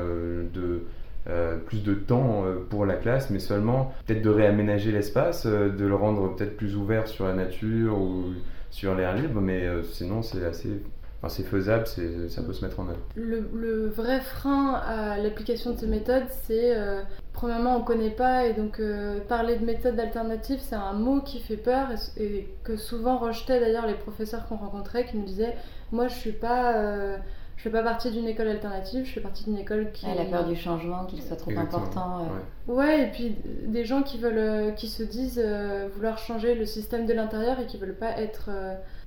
de 0.52 0.84
euh, 1.28 1.58
plus 1.58 1.82
de 1.82 1.92
temps 1.92 2.44
euh, 2.46 2.56
pour 2.70 2.86
la 2.86 2.94
classe, 2.94 3.28
mais 3.28 3.40
seulement 3.40 3.92
peut-être 4.06 4.22
de 4.22 4.30
réaménager 4.30 4.90
l'espace, 4.90 5.44
euh, 5.44 5.68
de 5.68 5.84
le 5.84 5.94
rendre 5.94 6.34
peut-être 6.34 6.56
plus 6.56 6.76
ouvert 6.76 7.08
sur 7.08 7.26
la 7.26 7.34
nature 7.34 8.00
ou 8.00 8.24
sur 8.70 8.94
l'air 8.94 9.14
libre, 9.14 9.38
mais 9.40 9.68
sinon 9.92 10.22
c'est 10.22 10.44
assez 10.44 10.82
c'est 11.28 11.42
faisable, 11.42 11.86
ça 11.86 12.40
peut 12.42 12.54
se 12.54 12.64
mettre 12.64 12.80
en 12.80 12.88
œuvre. 12.88 13.00
Le, 13.14 13.88
vrai 13.88 14.20
frein 14.20 14.72
à 14.72 15.18
l'application 15.18 15.72
de 15.72 15.78
ces 15.78 15.86
méthodes, 15.86 16.24
c'est 16.44 16.74
premièrement 17.34 17.76
on 17.76 17.80
ne 17.80 17.84
connaît 17.84 18.14
pas 18.14 18.46
et 18.46 18.54
donc 18.54 18.80
parler 19.28 19.56
de 19.56 19.64
méthodes 19.66 20.00
alternatives, 20.00 20.60
c'est 20.62 20.76
un 20.76 20.94
mot 20.94 21.20
qui 21.20 21.40
fait 21.40 21.58
peur 21.58 21.88
et, 22.16 22.48
que 22.64 22.76
souvent 22.76 23.18
rejetaient 23.18 23.60
d'ailleurs 23.60 23.86
les 23.86 23.94
professeurs 23.94 24.48
qu'on 24.48 24.56
rencontrait 24.56 25.04
qui 25.04 25.18
nous 25.18 25.26
disaient 25.26 25.56
moi 25.92 26.08
je 26.08 26.14
suis 26.14 26.32
pas 26.32 27.18
je 27.60 27.64
fais 27.64 27.70
pas 27.70 27.82
partie 27.82 28.10
d'une 28.10 28.26
école 28.26 28.48
alternative, 28.48 29.04
je 29.04 29.12
fais 29.12 29.20
partie 29.20 29.44
d'une 29.44 29.58
école 29.58 29.92
qui. 29.92 30.06
a 30.06 30.14
la 30.14 30.24
peur 30.24 30.48
du 30.48 30.56
changement, 30.56 31.04
qu'il 31.04 31.20
soit 31.20 31.36
trop 31.36 31.50
important. 31.50 32.20
Euh. 32.20 32.72
Ouais. 32.72 33.02
et 33.02 33.06
puis 33.08 33.36
des 33.66 33.84
gens 33.84 34.02
qui 34.02 34.16
veulent, 34.16 34.38
euh, 34.38 34.70
qui 34.70 34.88
se 34.88 35.02
disent 35.02 35.42
euh, 35.44 35.86
vouloir 35.94 36.16
changer 36.16 36.54
le 36.54 36.64
système 36.64 37.04
de 37.04 37.12
l'intérieur 37.12 37.60
et 37.60 37.66
qui 37.66 37.76
veulent 37.76 37.98
pas 37.98 38.18
être 38.18 38.48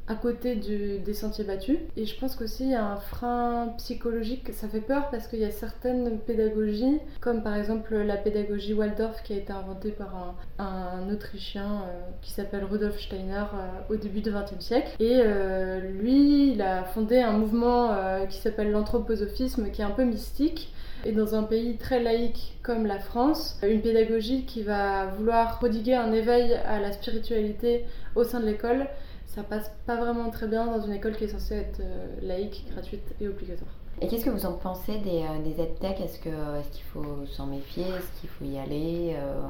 à 0.07 0.15
côté 0.15 0.55
des 0.55 1.13
sentiers 1.13 1.45
battus. 1.45 1.77
Et 1.95 2.05
je 2.05 2.19
pense 2.19 2.35
qu'aussi 2.35 2.63
il 2.63 2.71
y 2.71 2.75
a 2.75 2.85
un 2.85 2.97
frein 2.97 3.73
psychologique, 3.77 4.53
ça 4.53 4.67
fait 4.67 4.81
peur 4.81 5.09
parce 5.09 5.27
qu'il 5.27 5.39
y 5.39 5.45
a 5.45 5.51
certaines 5.51 6.19
pédagogies, 6.19 6.99
comme 7.21 7.41
par 7.41 7.55
exemple 7.55 7.95
la 7.95 8.17
pédagogie 8.17 8.73
Waldorf 8.73 9.23
qui 9.23 9.33
a 9.33 9.37
été 9.37 9.53
inventée 9.53 9.91
par 9.91 10.35
un, 10.59 11.09
Autrichien 11.11 11.83
euh, 11.87 12.01
qui 12.21 12.31
s'appelle 12.31 12.63
Rudolf 12.63 12.99
Steiner 12.99 13.43
euh, 13.53 13.93
au 13.93 13.95
début 13.97 14.21
du 14.21 14.31
XXe 14.31 14.59
siècle. 14.59 14.89
Et 14.99 15.19
euh, 15.19 15.79
lui, 15.79 16.53
il 16.53 16.61
a 16.61 16.83
fondé 16.83 17.19
un 17.19 17.33
mouvement 17.33 17.95
qui 18.29 18.37
s'appelle 18.37 18.71
l'anthroposophisme 18.71 19.69
qui 19.71 19.81
est 19.81 19.85
un 19.85 19.91
peu 19.91 20.03
mystique. 20.03 20.73
Et 21.05 21.11
dans 21.11 21.35
un 21.35 21.43
pays 21.43 21.75
très 21.75 22.01
laïque 22.01 22.57
comme 22.63 22.85
la 22.85 22.97
France, 22.97 23.59
une 23.61 23.81
pédagogie 23.81 24.45
qui 24.45 24.63
va 24.63 25.07
vouloir 25.07 25.57
prodiguer 25.57 25.95
un 25.95 26.13
éveil 26.13 26.53
à 26.53 26.79
la 26.79 26.93
spiritualité 26.93 27.85
au 28.15 28.23
sein 28.23 28.39
de 28.39 28.45
l'école 28.45 28.87
ça 29.35 29.43
passe 29.43 29.71
pas 29.87 29.95
vraiment 29.95 30.29
très 30.29 30.47
bien 30.47 30.65
dans 30.65 30.81
une 30.85 30.93
école 30.93 31.15
qui 31.15 31.23
est 31.23 31.29
censée 31.29 31.55
être 31.55 31.79
euh, 31.79 32.07
laïque, 32.21 32.65
gratuite 32.71 33.15
et 33.19 33.27
obligatoire. 33.27 33.71
Et 34.01 34.07
qu'est-ce 34.07 34.25
que 34.25 34.29
vous 34.29 34.45
en 34.45 34.53
pensez 34.53 34.97
des, 34.99 35.23
euh, 35.23 35.43
des 35.43 35.61
EdTech? 35.61 35.99
Est-ce 36.01 36.19
qu'il 36.19 36.31
est 36.31 36.83
faut 36.93 37.25
s'en 37.25 37.47
méfier? 37.47 37.83
Est-ce 37.83 38.19
qu'il 38.19 38.29
faut 38.29 38.45
y 38.45 38.57
aller 38.57 39.15
euh? 39.17 39.41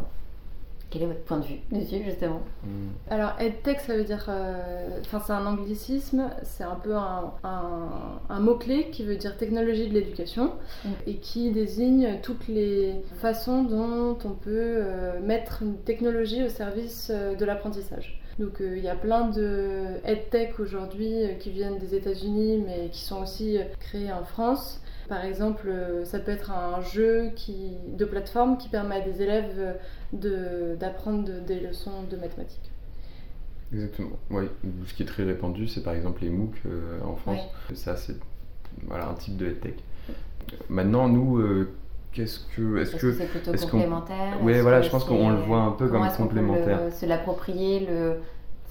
Quel 0.90 1.04
est 1.04 1.08
votre 1.08 1.24
point 1.24 1.40
de 1.40 1.46
vue 1.46 1.60
dessus, 1.72 2.04
justement? 2.04 2.42
Hmm. 2.64 2.92
Alors, 3.10 3.32
EdTech, 3.40 3.80
ça 3.80 3.98
veut 3.98 4.04
dire. 4.04 4.30
Enfin, 5.02 5.20
c'est 5.26 5.34
un 5.34 5.46
anglicisme, 5.48 6.30
c'est 6.44 6.64
un 6.64 6.76
peu 6.76 6.96
un, 6.96 7.34
un, 7.44 8.40
mot-clé 8.40 8.92
qui 8.92 9.04
veut 9.04 9.16
dire 9.16 9.36
technologie 9.36 9.88
de 9.88 9.94
l'éducation 9.96 10.52
hmm. 10.86 10.90
et 11.08 11.16
qui 11.16 11.52
désigne 11.52 12.20
toutes 12.22 12.48
les 12.48 12.94
façons 13.16 13.64
dont 13.64 14.20
on 14.24 14.34
peut 14.34 14.84
mettre 15.24 15.64
une 15.64 15.78
technologie 15.78 16.44
au 16.44 16.50
service 16.50 17.10
de 17.10 17.44
l'apprentissage. 17.44 18.23
Donc 18.40 18.62
euh, 18.62 18.78
il 18.78 18.84
y 18.84 18.90
a 18.90 18.96
plein 18.96 19.30
de 19.30 20.00
EdTech 20.06 20.60
aujourd'hui 20.60 21.24
euh, 21.24 21.34
qui 21.36 21.52
viennent 21.52 21.78
des 21.78 21.96
États-Unis 21.96 22.64
mais 22.66 22.90
qui 22.92 23.02
sont 23.02 23.22
aussi 23.22 23.58
euh, 23.58 23.64
créés 23.80 24.12
en 24.12 24.24
France. 24.24 24.82
Par 25.08 25.24
exemple, 25.24 25.70
ça 26.06 26.18
peut 26.18 26.32
être 26.32 26.50
un 26.52 26.82
jeu 26.82 27.32
qui, 27.36 27.74
de 27.90 28.06
plateforme 28.06 28.58
qui 28.58 28.70
permet 28.70 28.96
à 28.96 29.02
des 29.02 29.22
élèves 29.22 29.76
d'apprendre 30.14 31.30
des 31.46 31.60
leçons 31.60 32.04
de 32.10 32.16
mathématiques. 32.16 32.72
Exactement. 33.74 34.18
Oui. 34.32 34.46
Ce 34.88 34.94
qui 34.94 35.04
est 35.04 35.06
très 35.06 35.24
répandu, 35.24 35.68
c'est 35.68 35.84
par 35.84 35.94
exemple 35.94 36.24
les 36.24 36.30
MOOC 36.30 36.56
en 37.04 37.18
France. 37.18 37.42
Ça, 37.74 37.98
c'est 37.98 38.16
voilà, 38.88 39.10
un 39.10 39.14
type 39.16 39.36
de 39.36 39.48
EdTech. 39.48 39.76
Maintenant, 40.70 41.10
nous, 41.10 41.68
qu'est-ce 42.14 42.40
que 42.56 42.78
est-ce 42.78 42.96
que 42.96 43.14
c'est 43.14 43.26
plutôt 43.26 43.52
complémentaire 43.52 44.38
Oui, 44.42 44.60
voilà, 44.62 44.82
je 44.82 44.90
pense 44.90 45.04
qu'on 45.04 45.30
le 45.30 45.38
voit 45.38 45.60
un 45.60 45.72
peu 45.72 45.88
comme 45.88 46.08
complémentaire. 46.10 46.94
se 46.94 47.06
l'approprier, 47.06 47.86
le 47.88 48.18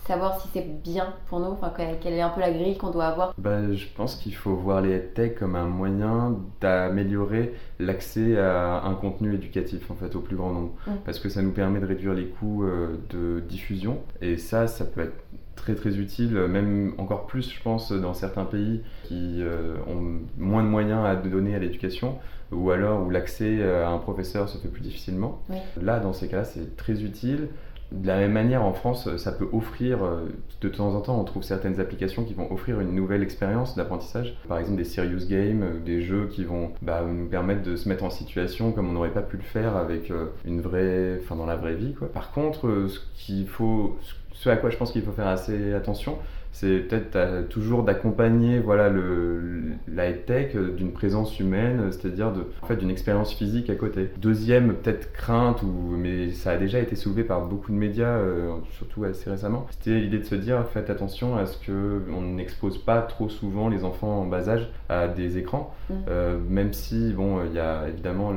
savoir 0.06 0.40
si 0.40 0.48
c'est 0.52 0.82
bien 0.82 1.14
pour 1.28 1.40
nous, 1.40 1.52
enfin 1.52 1.72
quelle 1.76 2.14
est 2.14 2.20
un 2.20 2.30
peu 2.30 2.40
la 2.40 2.50
grille 2.50 2.76
qu'on 2.76 2.90
doit 2.90 3.06
avoir. 3.06 3.34
Bah, 3.38 3.72
je 3.72 3.86
pense 3.94 4.16
qu'il 4.16 4.34
faut 4.34 4.54
voir 4.54 4.80
les 4.80 5.00
tech 5.00 5.34
comme 5.38 5.54
un 5.54 5.66
moyen 5.66 6.36
d'améliorer 6.60 7.54
l'accès 7.78 8.36
à 8.38 8.82
un 8.84 8.94
contenu 8.94 9.34
éducatif 9.34 9.90
en 9.90 9.94
fait 9.94 10.14
au 10.16 10.20
plus 10.20 10.36
grand 10.36 10.52
nombre, 10.52 10.72
mm. 10.86 10.92
parce 11.04 11.18
que 11.18 11.28
ça 11.28 11.42
nous 11.42 11.52
permet 11.52 11.80
de 11.80 11.86
réduire 11.86 12.14
les 12.14 12.26
coûts 12.26 12.64
euh, 12.64 12.98
de 13.10 13.40
diffusion 13.40 13.98
et 14.20 14.36
ça, 14.38 14.66
ça 14.66 14.84
peut 14.84 15.02
être 15.02 15.14
très 15.56 15.74
très 15.74 15.98
utile, 15.98 16.34
même 16.48 16.94
encore 16.98 17.26
plus 17.26 17.50
je 17.50 17.62
pense 17.62 17.92
dans 17.92 18.14
certains 18.14 18.44
pays 18.44 18.82
qui 19.04 19.42
euh, 19.42 19.76
ont 19.86 20.20
moins 20.38 20.62
de 20.62 20.68
moyens 20.68 21.04
à 21.04 21.16
donner 21.16 21.54
à 21.54 21.58
l'éducation 21.58 22.18
ou 22.50 22.70
alors 22.70 23.06
où 23.06 23.10
l'accès 23.10 23.62
à 23.62 23.88
un 23.88 23.98
professeur 23.98 24.48
se 24.48 24.58
fait 24.58 24.68
plus 24.68 24.82
difficilement. 24.82 25.42
Là, 25.80 26.00
dans 26.00 26.12
ces 26.12 26.28
cas-là, 26.28 26.44
c'est 26.44 26.76
très 26.76 27.02
utile. 27.02 27.48
De 27.92 28.06
la 28.06 28.16
même 28.16 28.32
manière, 28.32 28.64
en 28.64 28.72
France, 28.72 29.16
ça 29.18 29.32
peut 29.32 29.48
offrir, 29.52 30.02
euh, 30.02 30.28
de 30.62 30.68
temps 30.68 30.94
en 30.94 31.00
temps, 31.02 31.20
on 31.20 31.24
trouve 31.24 31.42
certaines 31.42 31.78
applications 31.78 32.24
qui 32.24 32.32
vont 32.32 32.50
offrir 32.50 32.80
une 32.80 32.94
nouvelle 32.94 33.22
expérience 33.22 33.76
d'apprentissage. 33.76 34.38
Par 34.48 34.58
exemple, 34.58 34.78
des 34.78 34.84
serious 34.84 35.26
games, 35.28 35.62
euh, 35.62 35.78
des 35.84 36.00
jeux 36.00 36.28
qui 36.32 36.44
vont 36.44 36.70
bah, 36.80 37.04
nous 37.06 37.26
permettre 37.26 37.62
de 37.62 37.76
se 37.76 37.88
mettre 37.88 38.04
en 38.04 38.10
situation 38.10 38.72
comme 38.72 38.88
on 38.88 38.92
n'aurait 38.92 39.12
pas 39.12 39.20
pu 39.20 39.36
le 39.36 39.42
faire 39.42 39.76
avec 39.76 40.10
euh, 40.10 40.26
une 40.46 40.62
vraie, 40.62 41.18
enfin 41.22 41.36
dans 41.36 41.44
la 41.46 41.56
vraie 41.56 41.74
vie. 41.74 41.94
Par 42.14 42.32
contre, 42.32 42.86
ce 43.14 43.44
faut, 43.46 43.98
ce 44.32 44.48
à 44.48 44.56
quoi 44.56 44.70
je 44.70 44.78
pense 44.78 44.90
qu'il 44.92 45.02
faut 45.02 45.12
faire 45.12 45.28
assez 45.28 45.74
attention, 45.74 46.16
c'est 46.52 46.78
peut-être 46.80 47.48
toujours 47.48 47.82
d'accompagner 47.82 48.60
voilà 48.60 48.88
le 48.88 49.62
la 49.88 50.12
tech 50.12 50.54
d'une 50.54 50.92
présence 50.92 51.38
humaine, 51.40 51.90
c'est-à-dire 51.90 52.32
de 52.32 52.46
en 52.62 52.66
fait 52.66 52.76
d'une 52.76 52.90
expérience 52.90 53.34
physique 53.34 53.70
à 53.70 53.74
côté. 53.74 54.10
Deuxième 54.18 54.74
peut-être 54.74 55.12
crainte 55.12 55.62
ou 55.62 55.96
mais 55.96 56.30
ça 56.30 56.52
a 56.52 56.56
déjà 56.56 56.78
été 56.78 56.96
soulevé 56.96 57.24
par 57.24 57.46
beaucoup 57.46 57.72
de 57.72 57.76
médias, 57.76 58.16
euh, 58.16 58.52
surtout 58.76 59.04
assez 59.04 59.30
récemment. 59.30 59.66
C'était 59.70 59.98
l'idée 59.98 60.18
de 60.18 60.24
se 60.24 60.34
dire 60.34 60.64
faites 60.68 60.90
attention 60.90 61.36
à 61.36 61.46
ce 61.46 61.58
que 61.64 62.02
on 62.14 62.22
n'expose 62.22 62.78
pas 62.78 63.02
trop 63.02 63.28
souvent 63.28 63.68
les 63.68 63.84
enfants 63.84 64.20
en 64.20 64.26
bas 64.26 64.48
âge 64.48 64.70
à 64.88 65.08
des 65.08 65.38
écrans, 65.38 65.74
mm. 65.90 65.94
euh, 66.08 66.38
même 66.48 66.72
si 66.72 67.12
bon 67.12 67.44
il 67.46 67.54
y 67.54 67.58
a 67.58 67.88
évidemment 67.88 68.32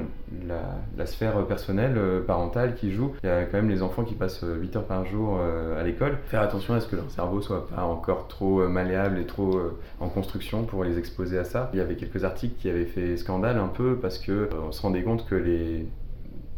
la, 0.48 1.06
sphère 1.06 1.46
personnelle 1.46 1.98
euh, 1.98 2.22
parentale 2.22 2.75
qui 2.75 2.92
joue. 2.92 3.13
Il 3.24 3.27
y 3.27 3.30
a 3.30 3.44
quand 3.44 3.58
même 3.58 3.70
les 3.70 3.82
enfants 3.82 4.04
qui 4.04 4.15
passent 4.15 4.44
8 4.44 4.75
heures 4.75 4.86
par 4.86 5.06
jour 5.06 5.39
à 5.77 5.84
l'école. 5.84 6.18
Faire 6.27 6.42
attention 6.42 6.74
à 6.74 6.80
ce 6.80 6.88
que 6.88 6.96
leur 6.96 7.10
cerveau 7.10 7.42
soit 7.42 7.68
pas 7.68 7.84
en 7.84 7.96
encore 7.96 8.27
trop 8.27 8.62
euh, 8.62 8.68
malléable 8.68 9.18
et 9.20 9.25
trop 9.25 9.58
euh, 9.58 9.80
en 10.00 10.10
construction 10.10 10.63
pour 10.63 10.84
les 10.84 11.00
exposer 11.00 11.39
à 11.39 11.44
ça. 11.44 11.70
Il 11.74 11.80
y 11.80 11.82
avait 11.82 11.96
quelques 11.96 12.24
articles 12.24 12.56
qui 12.60 12.70
avaient 12.70 12.86
fait 12.86 13.18
scandale 13.18 13.58
un 13.58 13.68
peu 13.68 13.98
parce 14.00 14.20
que 14.20 14.32
euh, 14.32 14.48
on 14.68 14.72
se 14.72 14.82
rendait 14.82 15.01
compte 15.01 15.25
que 15.25 15.36
les 15.36 15.88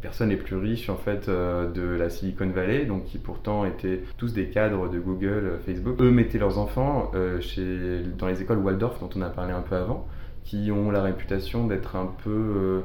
personnes 0.02 0.30
les 0.30 0.38
plus 0.38 0.58
riches 0.58 0.90
en 0.90 0.96
fait 0.96 1.28
de 1.28 1.82
la 1.82 2.10
Silicon 2.10 2.48
Valley, 2.50 2.86
donc 2.86 3.06
qui 3.06 3.18
pourtant 3.18 3.66
étaient 3.66 4.04
tous 4.18 4.32
des 4.32 4.50
cadres 4.50 4.90
de 4.90 5.00
Google, 5.00 5.60
Facebook, 5.66 6.00
eux 6.00 6.12
mettaient 6.12 6.38
leurs 6.38 6.60
enfants 6.60 7.12
chez, 7.40 8.04
dans 8.16 8.28
les 8.28 8.40
écoles 8.44 8.60
Waldorf 8.60 9.00
dont 9.00 9.10
on 9.16 9.22
a 9.24 9.30
parlé 9.30 9.54
un 9.54 9.64
peu 9.64 9.76
avant, 9.76 10.08
qui 10.48 10.72
ont 10.72 10.90
la 10.90 11.04
réputation 11.04 11.68
d'être 11.68 11.96
un 11.96 12.12
peu 12.24 12.82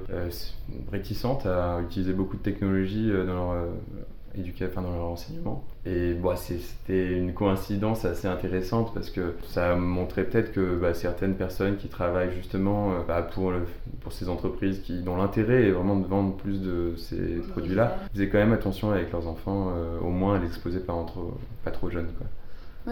réticentes 0.91 1.47
à 1.47 1.81
utiliser 1.81 2.13
beaucoup 2.13 2.37
de 2.37 2.43
technologies 2.43 3.11
dans 3.11 3.35
leur 3.35 3.69
éduquer 4.39 4.67
enfin, 4.67 4.83
dans 4.83 4.93
leur 4.93 5.07
enseignement. 5.07 5.65
Et 5.85 6.15
bon, 6.15 6.35
c'était 6.37 7.13
une 7.13 7.35
coïncidence 7.35 8.05
assez 8.05 8.29
intéressante 8.29 8.95
parce 8.95 9.11
que 9.11 9.35
ça 9.49 9.75
montrait 9.75 10.25
peut-être 10.25 10.53
que 10.53 10.77
bah, 10.77 10.95
certaines 10.95 11.35
personnes 11.35 11.77
qui 11.77 11.89
travaillent 11.89 12.33
justement 12.33 12.93
euh, 12.93 12.95
bah, 13.07 13.23
pour, 13.23 13.53
pour 14.01 14.13
ces 14.13 14.29
entreprises 14.29 14.81
qui, 14.81 15.03
dont 15.03 15.17
l'intérêt 15.17 15.65
est 15.65 15.71
vraiment 15.71 15.97
de 15.97 16.07
vendre 16.07 16.37
plus 16.37 16.61
de 16.61 16.95
ces 16.97 17.41
produits-là, 17.51 17.99
faisaient 18.13 18.29
quand 18.29 18.39
même 18.39 18.53
attention 18.53 18.91
avec 18.91 19.13
leurs 19.13 19.27
enfants, 19.27 19.73
euh, 19.77 19.99
au 20.01 20.11
moins 20.11 20.37
à 20.37 20.39
l'exposer 20.39 20.81
pas, 20.81 20.95
trop, 21.07 21.35
pas 21.65 21.71
trop 21.71 21.91
jeunes. 21.91 22.11
Quoi. 22.17 22.27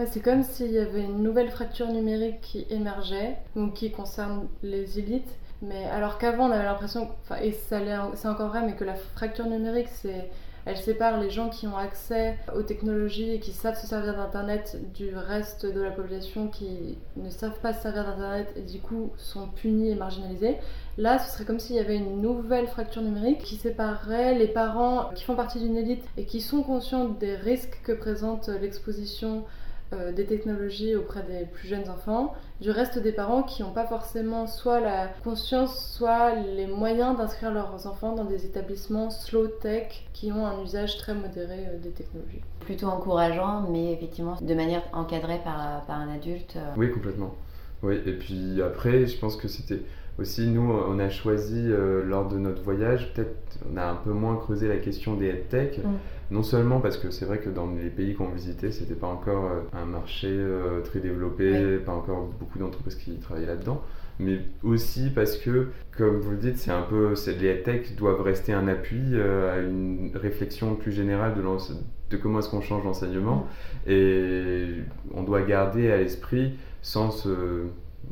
C'est 0.06 0.20
comme 0.20 0.42
s'il 0.42 0.70
y 0.70 0.78
avait 0.78 1.02
une 1.02 1.22
nouvelle 1.22 1.50
fracture 1.50 1.88
numérique 1.88 2.40
qui 2.40 2.66
émergeait, 2.70 3.36
donc 3.56 3.74
qui 3.74 3.90
concerne 3.90 4.48
les 4.62 4.98
élites. 4.98 5.36
Mais 5.62 5.84
alors 5.86 6.16
qu'avant, 6.18 6.48
on 6.48 6.52
avait 6.52 6.64
l'impression, 6.64 7.08
et 7.42 7.52
c'est 7.52 8.28
encore 8.28 8.48
vrai, 8.48 8.62
mais 8.64 8.74
que 8.74 8.84
la 8.84 8.94
fracture 8.94 9.46
numérique, 9.46 9.88
c'est 9.88 10.30
elle 10.66 10.76
sépare 10.76 11.18
les 11.18 11.30
gens 11.30 11.48
qui 11.48 11.66
ont 11.66 11.76
accès 11.76 12.36
aux 12.54 12.62
technologies 12.62 13.32
et 13.32 13.40
qui 13.40 13.52
savent 13.52 13.80
se 13.80 13.86
servir 13.86 14.14
d'Internet 14.16 14.78
du 14.94 15.16
reste 15.16 15.64
de 15.64 15.80
la 15.80 15.90
population 15.90 16.48
qui 16.48 16.98
ne 17.16 17.30
savent 17.30 17.58
pas 17.60 17.72
se 17.72 17.82
servir 17.82 18.04
d'Internet 18.04 18.52
et 18.56 18.62
du 18.62 18.78
coup 18.78 19.10
sont 19.16 19.48
punis 19.48 19.90
et 19.90 19.94
marginalisés. 19.94 20.58
Là, 20.98 21.18
ce 21.18 21.32
serait 21.32 21.44
comme 21.44 21.58
s'il 21.58 21.76
y 21.76 21.80
avait 21.80 21.96
une 21.96 22.20
nouvelle 22.20 22.68
fracture 22.68 23.00
numérique 23.00 23.38
qui 23.38 23.56
séparerait 23.56 24.34
les 24.34 24.48
parents 24.48 25.10
qui 25.14 25.24
font 25.24 25.34
partie 25.34 25.60
d'une 25.60 25.76
élite 25.76 26.04
et 26.18 26.26
qui 26.26 26.42
sont 26.42 26.62
conscients 26.62 27.08
des 27.08 27.36
risques 27.36 27.80
que 27.82 27.92
présente 27.92 28.48
l'exposition 28.48 29.44
euh, 29.92 30.12
des 30.12 30.24
technologies 30.24 30.94
auprès 30.94 31.24
des 31.24 31.46
plus 31.46 31.66
jeunes 31.66 31.88
enfants, 31.88 32.32
du 32.60 32.70
reste 32.70 33.00
des 33.00 33.10
parents 33.10 33.42
qui 33.42 33.62
n'ont 33.62 33.72
pas 33.72 33.86
forcément 33.86 34.46
soit 34.46 34.78
la 34.78 35.08
conscience, 35.24 35.92
soit 35.96 36.36
les 36.36 36.68
moyens 36.68 37.16
d'inscrire 37.16 37.52
leurs 37.52 37.88
enfants 37.88 38.14
dans 38.14 38.24
des 38.24 38.46
établissements 38.46 39.10
slow 39.10 39.48
tech 39.48 40.06
qui 40.12 40.30
ont 40.30 40.46
un 40.46 40.62
usage 40.62 40.96
très 40.96 41.12
modéré 41.12 41.66
euh, 41.66 41.78
des 41.82 41.90
technologies. 41.90 42.40
Plutôt 42.60 42.86
encourageant, 42.86 43.68
mais 43.68 43.92
effectivement 43.92 44.36
de 44.40 44.54
manière 44.54 44.82
encadrée 44.92 45.40
par, 45.42 45.84
par 45.86 45.96
un 45.96 46.14
adulte. 46.14 46.54
Euh. 46.56 46.74
Oui, 46.76 46.92
complètement. 46.92 47.34
Oui, 47.82 48.00
et 48.06 48.12
puis 48.12 48.62
après, 48.62 49.06
je 49.06 49.18
pense 49.18 49.36
que 49.36 49.48
c'était 49.48 49.80
aussi, 50.20 50.46
nous, 50.46 50.70
on 50.70 51.00
a 51.00 51.08
choisi 51.08 51.66
lors 52.04 52.28
de 52.28 52.38
notre 52.38 52.62
voyage, 52.62 53.12
peut-être 53.14 53.58
on 53.72 53.76
a 53.76 53.86
un 53.86 53.94
peu 53.94 54.12
moins 54.12 54.36
creusé 54.36 54.68
la 54.68 54.76
question 54.76 55.14
des 55.14 55.28
headtech. 55.28 55.78
Mm. 55.78 55.96
Non 56.30 56.44
seulement 56.44 56.80
parce 56.80 56.96
que 56.96 57.10
c'est 57.10 57.24
vrai 57.24 57.38
que 57.38 57.50
dans 57.50 57.68
les 57.72 57.90
pays 57.90 58.14
qu'on 58.14 58.28
visitait, 58.28 58.70
c'était 58.70 58.94
pas 58.94 59.08
encore 59.08 59.46
euh, 59.46 59.60
un 59.72 59.84
marché 59.84 60.28
euh, 60.30 60.80
très 60.80 61.00
développé, 61.00 61.78
pas 61.78 61.92
encore 61.92 62.30
beaucoup 62.38 62.60
d'entreprises 62.60 62.94
qui 62.94 63.16
travaillaient 63.18 63.48
là-dedans, 63.48 63.82
mais 64.20 64.38
aussi 64.62 65.10
parce 65.12 65.36
que, 65.36 65.68
comme 65.96 66.20
vous 66.20 66.30
le 66.30 66.36
dites, 66.36 66.56
c'est 66.58 66.70
un 66.70 66.82
peu, 66.82 67.14
les 67.26 67.62
tech 67.62 67.96
doivent 67.96 68.22
rester 68.22 68.52
un 68.52 68.68
appui 68.68 69.00
euh, 69.14 69.52
à 69.52 69.58
une 69.58 70.12
réflexion 70.14 70.76
plus 70.76 70.92
générale 70.92 71.34
de, 71.34 71.42
de 71.42 72.16
comment 72.16 72.38
est-ce 72.38 72.50
qu'on 72.50 72.60
change 72.60 72.84
l'enseignement, 72.84 73.48
et 73.88 74.66
on 75.12 75.24
doit 75.24 75.42
garder 75.42 75.90
à 75.90 75.96
l'esprit, 75.96 76.52
sans 76.80 77.26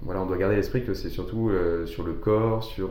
voilà, 0.03 0.23
on 0.23 0.27
doit 0.27 0.39
garder 0.39 0.55
à 0.55 0.59
l'esprit 0.59 0.85
que 0.85 0.93
c'est 0.93 1.09
surtout 1.09 1.51
sur 1.87 2.05
le 2.05 2.13
corps, 2.13 2.63
sur 2.63 2.91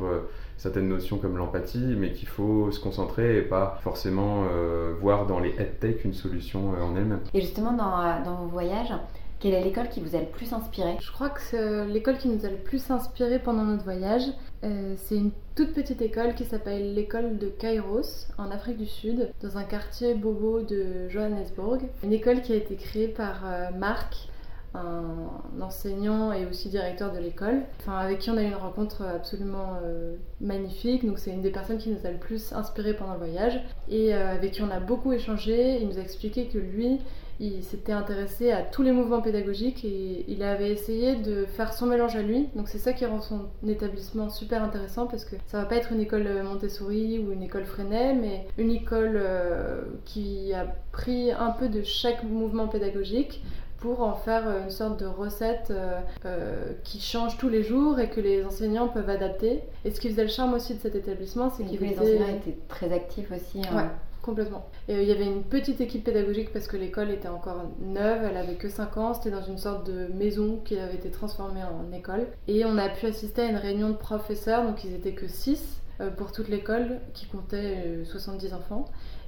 certaines 0.57 0.89
notions 0.89 1.17
comme 1.17 1.37
l'empathie, 1.37 1.95
mais 1.97 2.11
qu'il 2.13 2.27
faut 2.27 2.71
se 2.71 2.79
concentrer 2.79 3.37
et 3.37 3.41
pas 3.41 3.77
forcément 3.83 4.45
euh, 4.51 4.93
voir 4.99 5.27
dans 5.27 5.39
les 5.39 5.49
head 5.57 5.79
tech 5.79 6.03
une 6.03 6.13
solution 6.13 6.73
euh, 6.73 6.83
en 6.83 6.95
elle-même. 6.95 7.21
Et 7.33 7.41
justement, 7.41 7.73
dans, 7.73 8.01
euh, 8.01 8.23
dans 8.25 8.35
vos 8.37 8.47
voyages, 8.47 8.93
Quelle 9.39 9.53
est 9.53 9.63
l'école 9.63 9.89
qui 9.89 9.99
vous 9.99 10.15
a 10.15 10.19
le 10.19 10.25
plus 10.25 10.51
inspiré? 10.51 10.97
Je 10.99 11.11
crois 11.11 11.29
que 11.29 11.85
l'école 11.85 12.17
qui 12.17 12.27
nous 12.27 12.43
a 12.43 12.49
le 12.49 12.57
plus 12.57 12.89
inspiré 12.89 13.37
pendant 13.37 13.63
notre 13.63 13.83
voyage. 13.83 14.23
Euh, 14.63 14.95
c'est 14.97 15.15
une 15.15 15.29
toute 15.55 15.73
petite 15.73 16.01
école 16.01 16.33
qui 16.33 16.43
s'appelle 16.43 16.95
l'école 16.95 17.37
de 17.37 17.47
Kairos 17.47 18.27
en 18.39 18.49
Afrique 18.49 18.77
du 18.77 18.87
Sud, 18.87 19.29
dans 19.43 19.59
un 19.59 19.63
quartier 19.63 20.15
bobo 20.15 20.61
de 20.61 21.07
Johannesburg. 21.09 21.81
Une 22.03 22.13
école 22.13 22.41
qui 22.41 22.53
a 22.53 22.55
été 22.55 22.75
créée 22.75 23.07
par 23.07 23.41
euh, 23.45 23.69
Marc, 23.77 24.27
un 24.73 25.61
enseignant 25.61 26.31
et 26.31 26.45
aussi 26.45 26.69
directeur 26.69 27.11
de 27.11 27.19
l'école, 27.19 27.61
enfin, 27.79 27.97
avec 27.97 28.19
qui 28.19 28.29
on 28.29 28.37
a 28.37 28.43
eu 28.43 28.47
une 28.47 28.55
rencontre 28.55 29.03
absolument 29.03 29.77
euh, 29.83 30.15
magnifique. 30.41 31.05
Donc 31.05 31.19
c'est 31.19 31.31
une 31.31 31.41
des 31.41 31.51
personnes 31.51 31.77
qui 31.77 31.89
nous 31.89 32.05
a 32.05 32.11
le 32.11 32.17
plus 32.17 32.53
inspiré 32.53 32.93
pendant 32.93 33.13
le 33.13 33.19
voyage 33.19 33.59
et 33.89 34.13
euh, 34.13 34.33
avec 34.33 34.51
qui 34.51 34.61
on 34.61 34.69
a 34.69 34.79
beaucoup 34.79 35.13
échangé. 35.13 35.79
Il 35.81 35.87
nous 35.87 35.97
a 35.97 36.01
expliqué 36.01 36.47
que 36.47 36.57
lui, 36.57 36.99
il 37.39 37.63
s'était 37.63 37.91
intéressé 37.91 38.51
à 38.51 38.61
tous 38.61 38.81
les 38.81 38.91
mouvements 38.91 39.21
pédagogiques 39.21 39.85
et 39.85 40.25
il 40.27 40.41
avait 40.43 40.71
essayé 40.71 41.15
de 41.15 41.45
faire 41.45 41.73
son 41.73 41.85
mélange 41.85 42.15
à 42.15 42.21
lui. 42.21 42.49
Donc 42.55 42.67
c'est 42.67 42.79
ça 42.79 42.93
qui 42.93 43.05
rend 43.05 43.21
son 43.21 43.45
établissement 43.67 44.29
super 44.29 44.63
intéressant 44.63 45.07
parce 45.07 45.23
que 45.23 45.35
ça 45.47 45.59
va 45.59 45.65
pas 45.65 45.75
être 45.75 45.91
une 45.91 46.01
école 46.01 46.27
Montessori 46.43 47.19
ou 47.19 47.31
une 47.31 47.43
école 47.43 47.65
Freinet, 47.65 48.15
mais 48.15 48.47
une 48.57 48.71
école 48.71 49.13
euh, 49.15 49.81
qui 50.05 50.53
a 50.53 50.65
pris 50.91 51.31
un 51.31 51.51
peu 51.51 51.69
de 51.69 51.83
chaque 51.83 52.23
mouvement 52.23 52.67
pédagogique 52.67 53.41
pour 53.79 54.01
en 54.01 54.13
faire 54.13 54.47
euh, 54.47 54.63
une 54.63 54.69
sorte 54.69 54.99
de 54.99 55.05
recette 55.05 55.67
euh, 55.69 55.99
euh, 56.25 56.73
qui 56.83 56.99
change 56.99 57.37
tous 57.37 57.49
les 57.49 57.63
jours 57.63 57.99
et 57.99 58.09
que 58.09 58.19
les 58.19 58.43
enseignants 58.43 58.87
peuvent 58.87 59.09
adapter. 59.09 59.61
Et 59.85 59.91
ce 59.91 59.99
qui 59.99 60.09
faisait 60.09 60.23
le 60.23 60.29
charme 60.29 60.53
aussi 60.53 60.75
de 60.75 60.79
cet 60.79 60.95
établissement, 60.95 61.49
c'est 61.49 61.63
que 61.63 61.83
les 61.83 61.97
enseignants 61.97 62.35
étaient 62.35 62.57
très 62.67 62.91
actifs 62.91 63.31
aussi. 63.31 63.61
Hein. 63.67 63.75
Ouais, 63.75 63.89
complètement. 64.21 64.67
Et 64.87 65.01
il 65.01 65.07
y 65.07 65.11
avait 65.11 65.25
une 65.25 65.43
petite 65.43 65.79
équipe 65.79 66.03
pédagogique 66.03 66.51
parce 66.51 66.67
que 66.67 66.77
l'école 66.77 67.11
était 67.11 67.27
encore 67.27 67.65
neuve, 67.81 68.23
elle 68.29 68.37
avait 68.37 68.55
que 68.55 68.69
5 68.69 68.97
ans, 68.97 69.13
c'était 69.13 69.31
dans 69.31 69.43
une 69.43 69.57
sorte 69.57 69.85
de 69.85 70.07
maison 70.13 70.59
qui 70.65 70.77
avait 70.77 70.95
été 70.95 71.11
transformée 71.11 71.61
en 71.63 71.95
école. 71.95 72.27
Et 72.47 72.65
on 72.65 72.77
a 72.77 72.89
pu 72.89 73.05
assister 73.05 73.43
à 73.43 73.45
une 73.49 73.57
réunion 73.57 73.89
de 73.89 73.95
professeurs, 73.95 74.63
donc 74.63 74.83
ils 74.83 74.93
étaient 74.93 75.13
que 75.13 75.27
6 75.27 75.81
pour 76.15 76.31
toute 76.31 76.47
l'école 76.47 76.99
qui 77.13 77.25
comptait 77.25 78.03
70 78.05 78.53
enfants. 78.53 78.85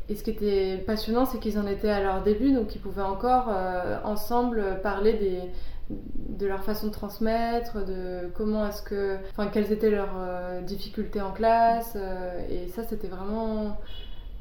Et 0.09 0.15
ce 0.15 0.23
qui 0.23 0.31
était 0.31 0.77
passionnant, 0.87 1.25
c'est 1.25 1.39
qu'ils 1.39 1.59
en 1.59 1.67
étaient 1.67 1.89
à 1.89 2.01
leur 2.01 2.23
début, 2.23 2.51
donc 2.51 2.73
ils 2.73 2.81
pouvaient 2.81 3.03
encore 3.03 3.49
euh, 3.49 3.99
ensemble 4.03 4.81
parler 4.81 5.51
de 5.89 6.45
leur 6.47 6.63
façon 6.63 6.87
de 6.87 6.91
transmettre, 6.91 7.85
de 7.85 8.27
comment 8.33 8.67
est-ce 8.67 8.81
que, 8.81 9.17
enfin, 9.29 9.47
quelles 9.47 9.71
étaient 9.71 9.91
leurs 9.91 10.17
euh, 10.17 10.61
difficultés 10.61 11.21
en 11.21 11.31
classe. 11.31 11.93
Euh, 11.95 12.41
et 12.49 12.67
ça, 12.69 12.83
c'était 12.83 13.07
vraiment 13.07 13.77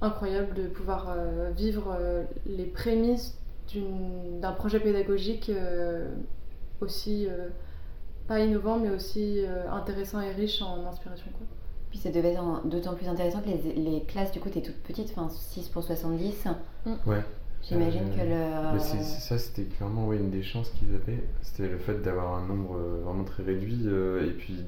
incroyable 0.01 0.55
de 0.55 0.69
pouvoir 0.69 1.15
vivre 1.57 1.99
les 2.47 2.67
prémices 2.67 3.37
d'un 3.75 4.53
projet 4.53 4.79
pédagogique 4.79 5.51
aussi 6.81 7.27
pas 8.29 8.39
innovant, 8.39 8.79
mais 8.79 8.91
aussi 8.91 9.41
intéressant 9.73 10.21
et 10.21 10.31
riche 10.31 10.63
en 10.63 10.87
inspiration. 10.87 11.27
Puis 11.91 11.99
ça 11.99 12.11
devait 12.11 12.33
être 12.33 12.67
d'autant 12.67 12.95
plus 12.95 13.09
intéressant 13.09 13.41
que 13.41 13.49
les, 13.49 13.73
les, 13.75 14.03
classes, 14.03 14.33
du 14.33 14.41
coup, 14.41 14.49
étaient 14.49 14.63
toutes 14.63 14.83
petites, 14.83 15.11
enfin 15.17 15.29
6 15.31 15.69
pour 15.69 15.83
70. 15.83 16.47
Mm. 16.85 16.91
Ouais. 17.07 17.23
J'imagine 17.63 18.11
que 18.11 18.21
le. 18.21 18.75
Mais 18.75 18.79
ça, 18.79 19.39
c'était 19.39 19.65
clairement 19.65 20.07
ouais, 20.07 20.17
une 20.17 20.31
des 20.31 20.43
chances 20.43 20.71
qu'ils 20.71 20.95
avaient. 20.95 21.23
C'était 21.43 21.69
le 21.69 21.79
fait 21.79 22.01
d'avoir 22.03 22.39
un 22.39 22.47
nombre 22.47 22.77
euh, 22.77 23.03
vraiment 23.05 23.25
très 23.25 23.43
réduit. 23.43 23.83
Euh, 23.87 24.27
et 24.27 24.31
puis, 24.31 24.65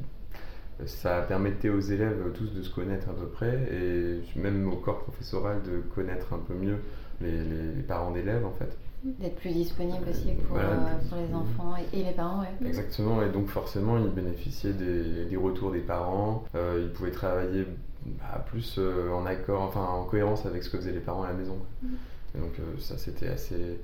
ça 0.86 1.22
permettait 1.22 1.68
aux 1.68 1.80
élèves 1.80 2.32
tous 2.34 2.52
de 2.52 2.62
se 2.62 2.74
connaître 2.74 3.08
à 3.08 3.12
peu 3.12 3.26
près. 3.26 3.68
Et 3.72 4.38
même 4.38 4.70
au 4.72 4.76
corps 4.76 5.00
professoral 5.00 5.62
de 5.62 5.80
connaître 5.94 6.32
un 6.32 6.38
peu 6.38 6.54
mieux 6.54 6.78
les, 7.20 7.44
les 7.44 7.82
parents 7.82 8.10
d'élèves, 8.10 8.44
en 8.44 8.52
fait. 8.52 8.76
D'être 9.02 9.36
plus 9.36 9.52
disponible 9.52 10.04
aussi 10.10 10.32
pour, 10.46 10.58
euh, 10.58 10.62
pour 11.08 11.16
les 11.16 11.34
enfants 11.34 11.74
et, 11.94 12.02
les 12.02 12.12
parents, 12.12 12.42
ouais. 12.42 12.68
Exactement, 12.68 13.22
et 13.22 13.30
donc 13.30 13.48
forcément, 13.48 13.96
ils 13.96 14.10
bénéficiaient 14.10 14.74
des, 14.74 15.24
des 15.24 15.36
retours 15.36 15.72
des 15.72 15.80
parents, 15.80 16.44
euh, 16.54 16.82
ils 16.82 16.92
pouvaient 16.92 17.10
travailler 17.10 17.64
bah, 18.04 18.44
plus 18.46 18.76
euh, 18.76 19.10
en 19.12 19.24
accord, 19.24 19.62
enfin 19.62 19.86
en 19.86 20.04
cohérence 20.04 20.44
avec 20.44 20.62
ce 20.62 20.68
que 20.68 20.76
faisaient 20.76 20.92
les 20.92 21.00
parents 21.00 21.22
à 21.22 21.28
la 21.28 21.32
maison. 21.32 21.56
Mm. 21.82 21.88
Et 22.34 22.38
donc 22.40 22.52
ça, 22.78 22.98
c'était 22.98 23.28
assez... 23.28 23.78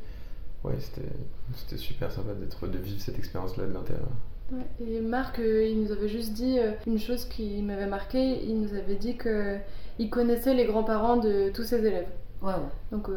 Ouais, 0.64 0.74
c'était 0.80 1.76
super 1.78 2.12
sympa 2.12 2.34
d'être, 2.34 2.66
de 2.66 2.78
vivre 2.78 3.00
cette 3.00 3.18
expérience-là 3.18 3.66
de 3.66 3.72
l'intérieur. 3.72 4.08
Ouais, 4.52 4.86
et 4.86 5.00
Marc, 5.00 5.38
il 5.38 5.82
nous 5.82 5.92
avait 5.92 6.08
juste 6.08 6.34
dit 6.34 6.58
une 6.86 6.98
chose 6.98 7.24
qui 7.24 7.62
m'avait 7.62 7.86
marqué, 7.86 8.44
il 8.44 8.60
nous 8.60 8.74
avait 8.74 8.96
dit 8.96 9.16
qu'il 9.16 10.10
connaissait 10.10 10.52
les 10.52 10.66
grands-parents 10.66 11.16
de 11.16 11.50
tous 11.54 11.64
ses 11.64 11.78
élèves. 11.78 12.08
Ouais, 12.42 12.52
ouais. 12.52 12.70
Donc 12.92 13.08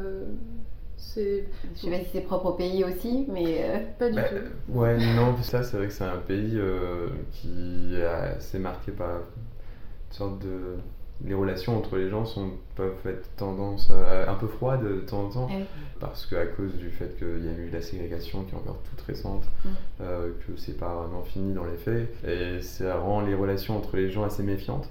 c'est... 0.99 1.45
Je 1.75 1.79
sais 1.79 1.89
pas 1.89 1.99
si 1.99 2.09
c'est 2.11 2.21
propre 2.21 2.47
au 2.47 2.53
pays 2.53 2.83
aussi, 2.83 3.25
mais. 3.29 3.57
Euh, 3.59 3.79
pas 3.97 4.09
du 4.09 4.15
bah, 4.15 4.23
tout. 4.23 4.77
Ouais, 4.77 4.97
non, 5.15 5.35
ça, 5.41 5.63
c'est 5.63 5.77
vrai 5.77 5.87
que 5.87 5.93
c'est 5.93 6.03
un 6.03 6.17
pays 6.17 6.53
euh, 6.55 7.07
qui 7.31 7.95
est 7.95 8.05
assez 8.05 8.59
marqué 8.59 8.91
par 8.91 9.09
une 9.09 10.13
sorte 10.15 10.39
de. 10.39 10.77
Les 11.25 11.33
relations 11.33 11.77
entre 11.77 11.97
les 11.97 12.09
gens 12.09 12.23
sont, 12.23 12.51
peuvent 12.75 13.05
être 13.05 13.35
tendance 13.35 13.91
un 13.91 14.35
peu 14.35 14.47
froides 14.47 14.85
de 14.85 15.01
temps 15.01 15.25
en 15.25 15.29
temps, 15.29 15.47
ah 15.51 15.65
parce 15.99 16.25
qu'à 16.25 16.45
cause 16.45 16.73
du 16.75 16.89
fait 16.89 17.17
qu'il 17.17 17.43
y 17.43 17.49
a 17.49 17.51
eu 17.51 17.69
la 17.69 17.81
ségrégation 17.81 18.43
qui 18.43 18.55
est 18.55 18.57
encore 18.57 18.79
toute 18.89 19.01
récente, 19.01 19.43
mm. 19.65 19.69
euh, 19.99 20.29
que 20.47 20.55
c'est 20.55 20.77
pas 20.77 20.95
vraiment 20.95 21.23
fini 21.23 21.53
dans 21.53 21.65
les 21.65 21.75
faits, 21.75 22.07
et 22.25 22.61
ça 22.61 22.95
rend 22.99 23.19
les 23.19 23.35
relations 23.35 23.75
entre 23.75 23.97
les 23.97 24.09
gens 24.09 24.23
assez 24.23 24.43
méfiantes 24.43 24.87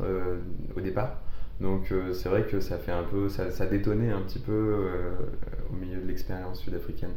au 0.76 0.80
départ. 0.82 1.16
Donc 1.60 1.90
euh, 1.90 2.12
c'est 2.12 2.28
vrai 2.28 2.44
que 2.44 2.60
ça 2.60 2.78
fait 2.78 2.92
un 2.92 3.02
peu, 3.02 3.28
ça, 3.28 3.50
ça 3.50 3.66
détonnait 3.66 4.12
un 4.12 4.20
petit 4.20 4.38
peu 4.38 4.52
euh, 4.52 5.10
au 5.72 5.76
milieu 5.76 6.00
de 6.00 6.06
l'expérience 6.06 6.60
sud-africaine. 6.60 7.12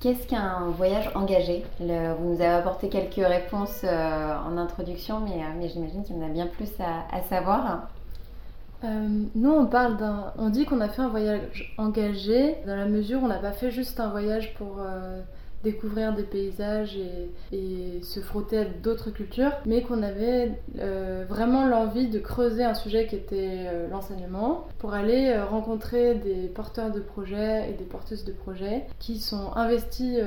Qu'est-ce 0.00 0.26
qu'un 0.26 0.70
voyage 0.70 1.10
engagé? 1.14 1.64
Vous 1.78 1.86
nous 1.86 2.40
avez 2.40 2.46
apporté 2.46 2.88
quelques 2.88 3.14
réponses 3.26 3.82
euh, 3.84 4.36
en 4.36 4.56
introduction, 4.58 5.20
mais, 5.20 5.42
mais 5.58 5.68
j'imagine 5.68 6.02
qu'il 6.04 6.16
y 6.16 6.18
en 6.18 6.26
a 6.26 6.28
bien 6.28 6.46
plus 6.46 6.70
à, 6.80 7.22
savoir. 7.22 7.88
nous, 8.82 9.50
on 9.50 9.66
parle 9.66 9.96
d'un, 9.96 10.32
on 10.38 10.50
dit 10.50 10.64
qu'on 10.64 10.80
a 10.80 10.88
fait 10.88 11.02
un 11.02 11.08
voyage 11.08 11.74
engagé 11.78 12.56
dans 12.66 12.76
la 12.76 12.86
mesure 12.86 13.22
où 13.22 13.24
on 13.24 13.28
n'a 13.28 13.38
pas 13.38 13.52
fait 13.52 13.70
juste 13.70 14.00
un 14.00 14.08
voyage 14.08 14.54
pour 14.54 14.78
découvrir 15.64 16.14
des 16.14 16.22
paysages 16.22 16.96
et, 17.52 18.00
se 18.02 18.20
frotter 18.20 18.58
à 18.58 18.64
d'autres 18.64 19.10
cultures, 19.10 19.52
mais 19.64 19.82
qu'on 19.82 20.02
avait 20.02 20.52
euh, 20.78 21.24
vraiment 21.28 21.66
l'envie 21.66 22.08
de 22.08 22.18
creuser 22.18 22.62
un 22.62 22.74
sujet 22.74 23.06
qui 23.06 23.16
était 23.16 23.66
euh, 23.66 23.88
l'enseignement 23.88 24.66
pour 24.78 24.92
aller 24.94 25.30
euh, 25.30 25.44
rencontrer 25.44 26.14
des 26.16 26.48
porteurs 26.48 26.92
de 26.92 27.00
projets 27.00 27.70
et 27.70 27.72
des 27.72 27.84
porteuses 27.84 28.24
de 28.24 28.32
projets 28.32 28.84
qui 28.98 29.18
sont 29.18 29.52
investis 29.56 30.18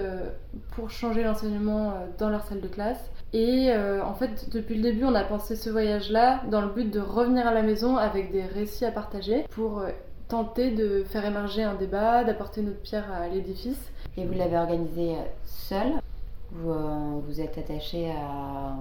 pour 0.71 0.89
changer 0.89 1.23
l'enseignement 1.23 1.93
dans 2.17 2.30
leur 2.30 2.43
salle 2.43 2.62
de 2.62 2.67
classe. 2.67 3.12
Et 3.34 3.71
en 3.73 4.13
fait, 4.13 4.50
depuis 4.52 4.76
le 4.76 4.82
début, 4.82 5.04
on 5.04 5.13
a 5.13 5.23
pensé 5.23 5.56
ce 5.56 5.69
voyage-là 5.69 6.41
dans 6.50 6.62
le 6.62 6.69
but 6.69 6.89
de 6.89 7.00
revenir 7.00 7.45
à 7.45 7.54
la 7.54 7.62
maison 7.62 7.97
avec 7.97 8.32
des 8.32 8.43
récits 8.43 8.86
à 8.86 8.91
partager 8.91 9.43
pour 9.52 9.84
tenter 10.28 10.72
de 10.72 11.04
faire 11.04 11.26
émerger 11.26 11.63
un 11.63 11.76
débat, 11.76 12.24
d'apporter 12.24 12.62
notre 12.62 12.82
pierre 12.82 13.12
à 13.12 13.28
l'édifice. 13.28 13.92
Et 14.18 14.26
vous 14.26 14.34
l'avez 14.34 14.58
organisé 14.58 15.16
seul 15.46 15.94
vous, 16.52 16.72
euh, 16.72 17.20
vous 17.26 17.42
êtes 17.42 17.58
attaché 17.58 18.10
à 18.12 18.76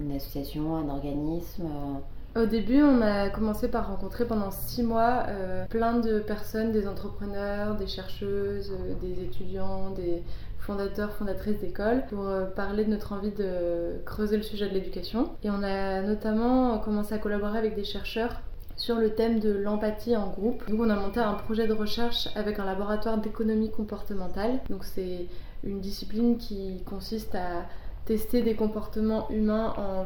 une 0.00 0.12
association, 0.14 0.76
un 0.76 0.88
organisme 0.88 1.64
euh? 1.64 2.42
Au 2.42 2.46
début, 2.46 2.82
on 2.82 3.00
a 3.00 3.30
commencé 3.30 3.68
par 3.68 3.88
rencontrer 3.88 4.26
pendant 4.26 4.50
six 4.50 4.82
mois 4.82 5.24
euh, 5.28 5.66
plein 5.66 5.98
de 5.98 6.18
personnes, 6.18 6.72
des 6.72 6.88
entrepreneurs, 6.88 7.76
des 7.76 7.86
chercheuses, 7.86 8.72
des 9.00 9.22
étudiants, 9.22 9.90
des 9.90 10.24
fondateurs, 10.58 11.12
fondatrices 11.12 11.60
d'écoles, 11.60 12.02
pour 12.08 12.26
parler 12.56 12.84
de 12.84 12.90
notre 12.90 13.12
envie 13.12 13.30
de 13.30 14.00
creuser 14.04 14.36
le 14.36 14.42
sujet 14.42 14.68
de 14.68 14.74
l'éducation. 14.74 15.30
Et 15.44 15.50
on 15.50 15.62
a 15.62 16.02
notamment 16.02 16.78
commencé 16.80 17.14
à 17.14 17.18
collaborer 17.18 17.58
avec 17.58 17.76
des 17.76 17.84
chercheurs 17.84 18.40
sur 18.84 18.96
le 18.96 19.14
thème 19.14 19.40
de 19.40 19.50
l'empathie 19.50 20.14
en 20.14 20.28
groupe. 20.28 20.68
Donc 20.68 20.78
on 20.78 20.90
a 20.90 20.94
monté 20.94 21.18
un 21.18 21.32
projet 21.32 21.66
de 21.66 21.72
recherche 21.72 22.28
avec 22.34 22.58
un 22.58 22.66
laboratoire 22.66 23.16
d'économie 23.16 23.70
comportementale. 23.70 24.60
Donc 24.68 24.84
c'est 24.84 25.26
une 25.62 25.80
discipline 25.80 26.36
qui 26.36 26.82
consiste 26.84 27.34
à 27.34 27.64
tester 28.04 28.42
des 28.42 28.54
comportements 28.54 29.30
humains 29.30 29.72
en 29.78 30.04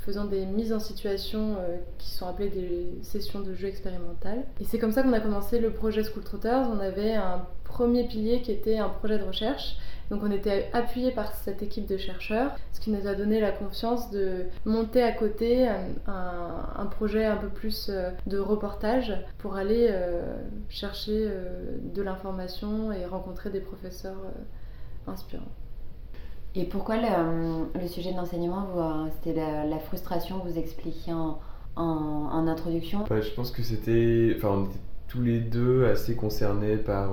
faisant 0.00 0.26
des 0.26 0.44
mises 0.44 0.74
en 0.74 0.80
situation 0.80 1.56
euh, 1.58 1.78
qui 1.96 2.10
sont 2.10 2.26
appelées 2.26 2.50
des 2.50 3.02
sessions 3.02 3.40
de 3.40 3.54
jeu 3.54 3.68
expérimentales. 3.68 4.44
Et 4.60 4.64
c'est 4.64 4.78
comme 4.78 4.92
ça 4.92 5.02
qu'on 5.02 5.14
a 5.14 5.20
commencé 5.20 5.58
le 5.58 5.70
projet 5.70 6.04
School 6.04 6.24
Trotters. 6.24 6.68
On 6.70 6.80
avait 6.80 7.14
un 7.14 7.46
premier 7.64 8.06
pilier 8.06 8.42
qui 8.42 8.52
était 8.52 8.76
un 8.76 8.90
projet 8.90 9.18
de 9.18 9.24
recherche 9.24 9.76
donc 10.10 10.22
on 10.22 10.30
était 10.30 10.68
appuyé 10.72 11.10
par 11.10 11.32
cette 11.32 11.62
équipe 11.62 11.86
de 11.86 11.96
chercheurs, 11.96 12.52
ce 12.72 12.80
qui 12.80 12.90
nous 12.90 13.06
a 13.06 13.14
donné 13.14 13.40
la 13.40 13.50
confiance 13.50 14.10
de 14.10 14.46
monter 14.64 15.02
à 15.02 15.12
côté 15.12 15.66
un, 16.06 16.86
projet 16.86 17.24
un 17.24 17.36
peu 17.36 17.48
plus 17.48 17.88
euh, 17.88 18.10
de 18.26 18.38
reportage 18.38 19.12
pour 19.38 19.56
aller 19.56 19.88
euh, 19.90 20.36
chercher 20.68 21.26
euh, 21.26 21.78
de 21.94 22.02
l'information 22.02 22.92
et 22.92 23.06
rencontrer 23.06 23.50
des 23.50 23.60
professeurs 23.60 24.20
inspirants. 25.06 25.42
Et 26.54 26.64
pourquoi 26.64 26.96
le, 26.96 27.88
sujet 27.88 28.12
de 28.12 28.16
l'enseignement, 28.16 29.08
c'était 29.14 29.34
la, 29.34 29.78
frustration 29.78 30.38
que 30.38 30.48
vous 30.48 30.58
expliquiez 30.58 31.12
en, 31.12 32.46
introduction? 32.46 33.04
Je 33.10 33.34
pense 33.34 33.50
que 33.50 33.62
c'était... 33.62 34.34
Enfin, 34.36 34.48
on 34.50 34.64
était 34.66 34.78
tous 35.08 35.22
les 35.22 35.40
deux 35.40 35.86
assez 35.86 36.14
concernés 36.14 36.76
par 36.76 37.10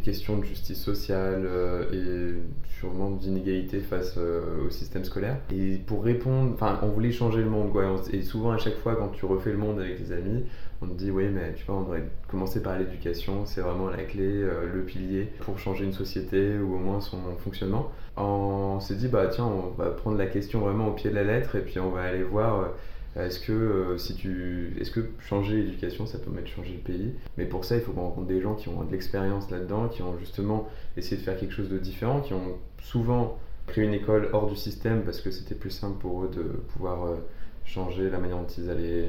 questions 0.00 0.38
de 0.38 0.44
justice 0.44 0.80
sociale 0.80 1.48
et 1.92 2.34
sûrement 2.78 3.10
d'inégalité 3.10 3.80
face 3.80 4.18
au 4.18 4.70
système 4.70 5.04
scolaire. 5.04 5.36
Et 5.52 5.78
pour 5.86 6.04
répondre, 6.04 6.52
enfin, 6.54 6.78
on 6.82 6.88
voulait 6.88 7.12
changer 7.12 7.40
le 7.40 7.50
monde, 7.50 7.72
quoi. 7.72 7.96
Et 8.12 8.22
souvent, 8.22 8.52
à 8.52 8.58
chaque 8.58 8.76
fois, 8.76 8.96
quand 8.96 9.08
tu 9.08 9.24
refais 9.24 9.50
le 9.50 9.58
monde 9.58 9.80
avec 9.80 9.96
tes 10.04 10.12
amis, 10.12 10.44
on 10.80 10.86
te 10.86 10.94
dit, 10.94 11.10
oui, 11.10 11.24
mais 11.32 11.54
tu 11.54 11.64
vois, 11.66 11.76
on 11.76 11.82
devrait 11.82 12.08
commencer 12.28 12.62
par 12.62 12.78
l'éducation, 12.78 13.46
c'est 13.46 13.60
vraiment 13.60 13.90
la 13.90 14.04
clé, 14.04 14.42
le 14.72 14.82
pilier 14.82 15.28
pour 15.40 15.58
changer 15.58 15.84
une 15.84 15.92
société 15.92 16.56
ou 16.58 16.74
au 16.74 16.78
moins 16.78 17.00
son 17.00 17.18
fonctionnement. 17.38 17.90
On 18.16 18.80
s'est 18.80 18.94
dit, 18.94 19.08
bah 19.08 19.26
tiens, 19.28 19.46
on 19.46 19.70
va 19.80 19.90
prendre 19.90 20.18
la 20.18 20.26
question 20.26 20.60
vraiment 20.60 20.88
au 20.88 20.92
pied 20.92 21.10
de 21.10 21.14
la 21.14 21.24
lettre 21.24 21.56
et 21.56 21.60
puis 21.60 21.78
on 21.80 21.90
va 21.90 22.02
aller 22.02 22.22
voir 22.22 22.70
est-ce 23.16 23.40
que, 23.40 23.52
euh, 23.52 23.98
si 23.98 24.14
tu, 24.14 24.76
est-ce 24.80 24.90
que 24.90 25.00
changer 25.20 25.56
l'éducation, 25.56 26.06
ça 26.06 26.18
peut 26.18 26.30
mettre 26.30 26.48
changer 26.48 26.72
le 26.72 26.78
pays? 26.80 27.14
Mais 27.36 27.46
pour 27.46 27.64
ça, 27.64 27.76
il 27.76 27.80
faut 27.80 27.92
qu'on 27.92 28.02
rencontre 28.02 28.28
des 28.28 28.40
gens 28.40 28.54
qui 28.54 28.68
ont 28.68 28.84
de 28.84 28.92
l'expérience 28.92 29.50
là-dedans, 29.50 29.88
qui 29.88 30.02
ont 30.02 30.16
justement 30.18 30.68
essayé 30.96 31.16
de 31.16 31.22
faire 31.22 31.38
quelque 31.38 31.52
chose 31.52 31.68
de 31.68 31.78
différent, 31.78 32.20
qui 32.20 32.34
ont 32.34 32.58
souvent 32.82 33.38
créé 33.66 33.84
une 33.84 33.94
école 33.94 34.30
hors 34.32 34.48
du 34.48 34.56
système 34.56 35.02
parce 35.02 35.20
que 35.20 35.30
c'était 35.30 35.54
plus 35.54 35.70
simple 35.70 35.98
pour 35.98 36.24
eux 36.24 36.30
de 36.34 36.42
pouvoir 36.42 37.06
euh, 37.06 37.16
changer 37.64 38.08
la 38.08 38.18
manière 38.18 38.38
dont 38.38 38.46
ils 38.56 38.70
allaient 38.70 39.06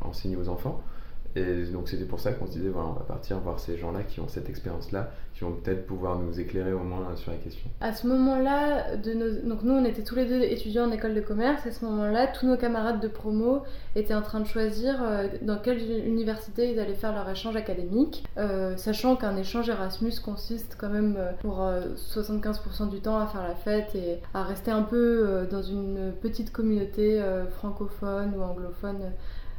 enseigner 0.00 0.36
aux 0.36 0.48
enfants. 0.48 0.82
Et 1.36 1.64
donc 1.64 1.88
c'était 1.88 2.04
pour 2.04 2.20
ça 2.20 2.32
qu'on 2.32 2.46
se 2.46 2.52
disait, 2.52 2.68
voilà, 2.68 2.88
on 2.88 2.92
va 2.92 3.04
partir 3.04 3.38
voir 3.40 3.58
ces 3.58 3.76
gens-là 3.76 4.02
qui 4.02 4.20
ont 4.20 4.28
cette 4.28 4.48
expérience-là, 4.48 5.10
qui 5.34 5.40
vont 5.40 5.52
peut-être 5.52 5.86
pouvoir 5.86 6.18
nous 6.18 6.38
éclairer 6.38 6.72
au 6.72 6.84
moins 6.84 7.16
sur 7.16 7.32
la 7.32 7.38
question. 7.38 7.68
À 7.80 7.92
ce 7.92 8.06
moment-là, 8.06 8.96
donc 8.96 9.62
nous 9.64 9.74
on 9.74 9.84
était 9.84 10.02
tous 10.02 10.14
les 10.14 10.26
deux 10.26 10.40
étudiants 10.42 10.88
en 10.88 10.92
école 10.92 11.14
de 11.14 11.20
commerce, 11.20 11.66
à 11.66 11.72
ce 11.72 11.84
moment-là, 11.84 12.28
tous 12.28 12.46
nos 12.46 12.56
camarades 12.56 13.00
de 13.00 13.08
promo 13.08 13.62
étaient 13.96 14.14
en 14.14 14.22
train 14.22 14.40
de 14.40 14.46
choisir 14.46 15.02
euh, 15.02 15.26
dans 15.42 15.58
quelle 15.58 15.78
université 16.06 16.72
ils 16.72 16.78
allaient 16.78 16.94
faire 16.94 17.12
leur 17.12 17.28
échange 17.28 17.56
académique, 17.56 18.24
euh, 18.38 18.76
sachant 18.76 19.16
qu'un 19.16 19.36
échange 19.36 19.68
Erasmus 19.68 20.20
consiste 20.24 20.76
quand 20.78 20.88
même 20.88 21.16
euh, 21.18 21.32
pour 21.40 21.68
75% 21.96 22.90
du 22.90 23.00
temps 23.00 23.18
à 23.18 23.26
faire 23.26 23.42
la 23.42 23.54
fête 23.54 23.94
et 23.94 24.18
à 24.34 24.44
rester 24.44 24.70
un 24.70 24.82
peu 24.82 25.46
dans 25.50 25.62
une 25.62 26.12
petite 26.20 26.52
communauté 26.52 27.20
francophone 27.50 28.34
ou 28.36 28.42
anglophone 28.42 29.12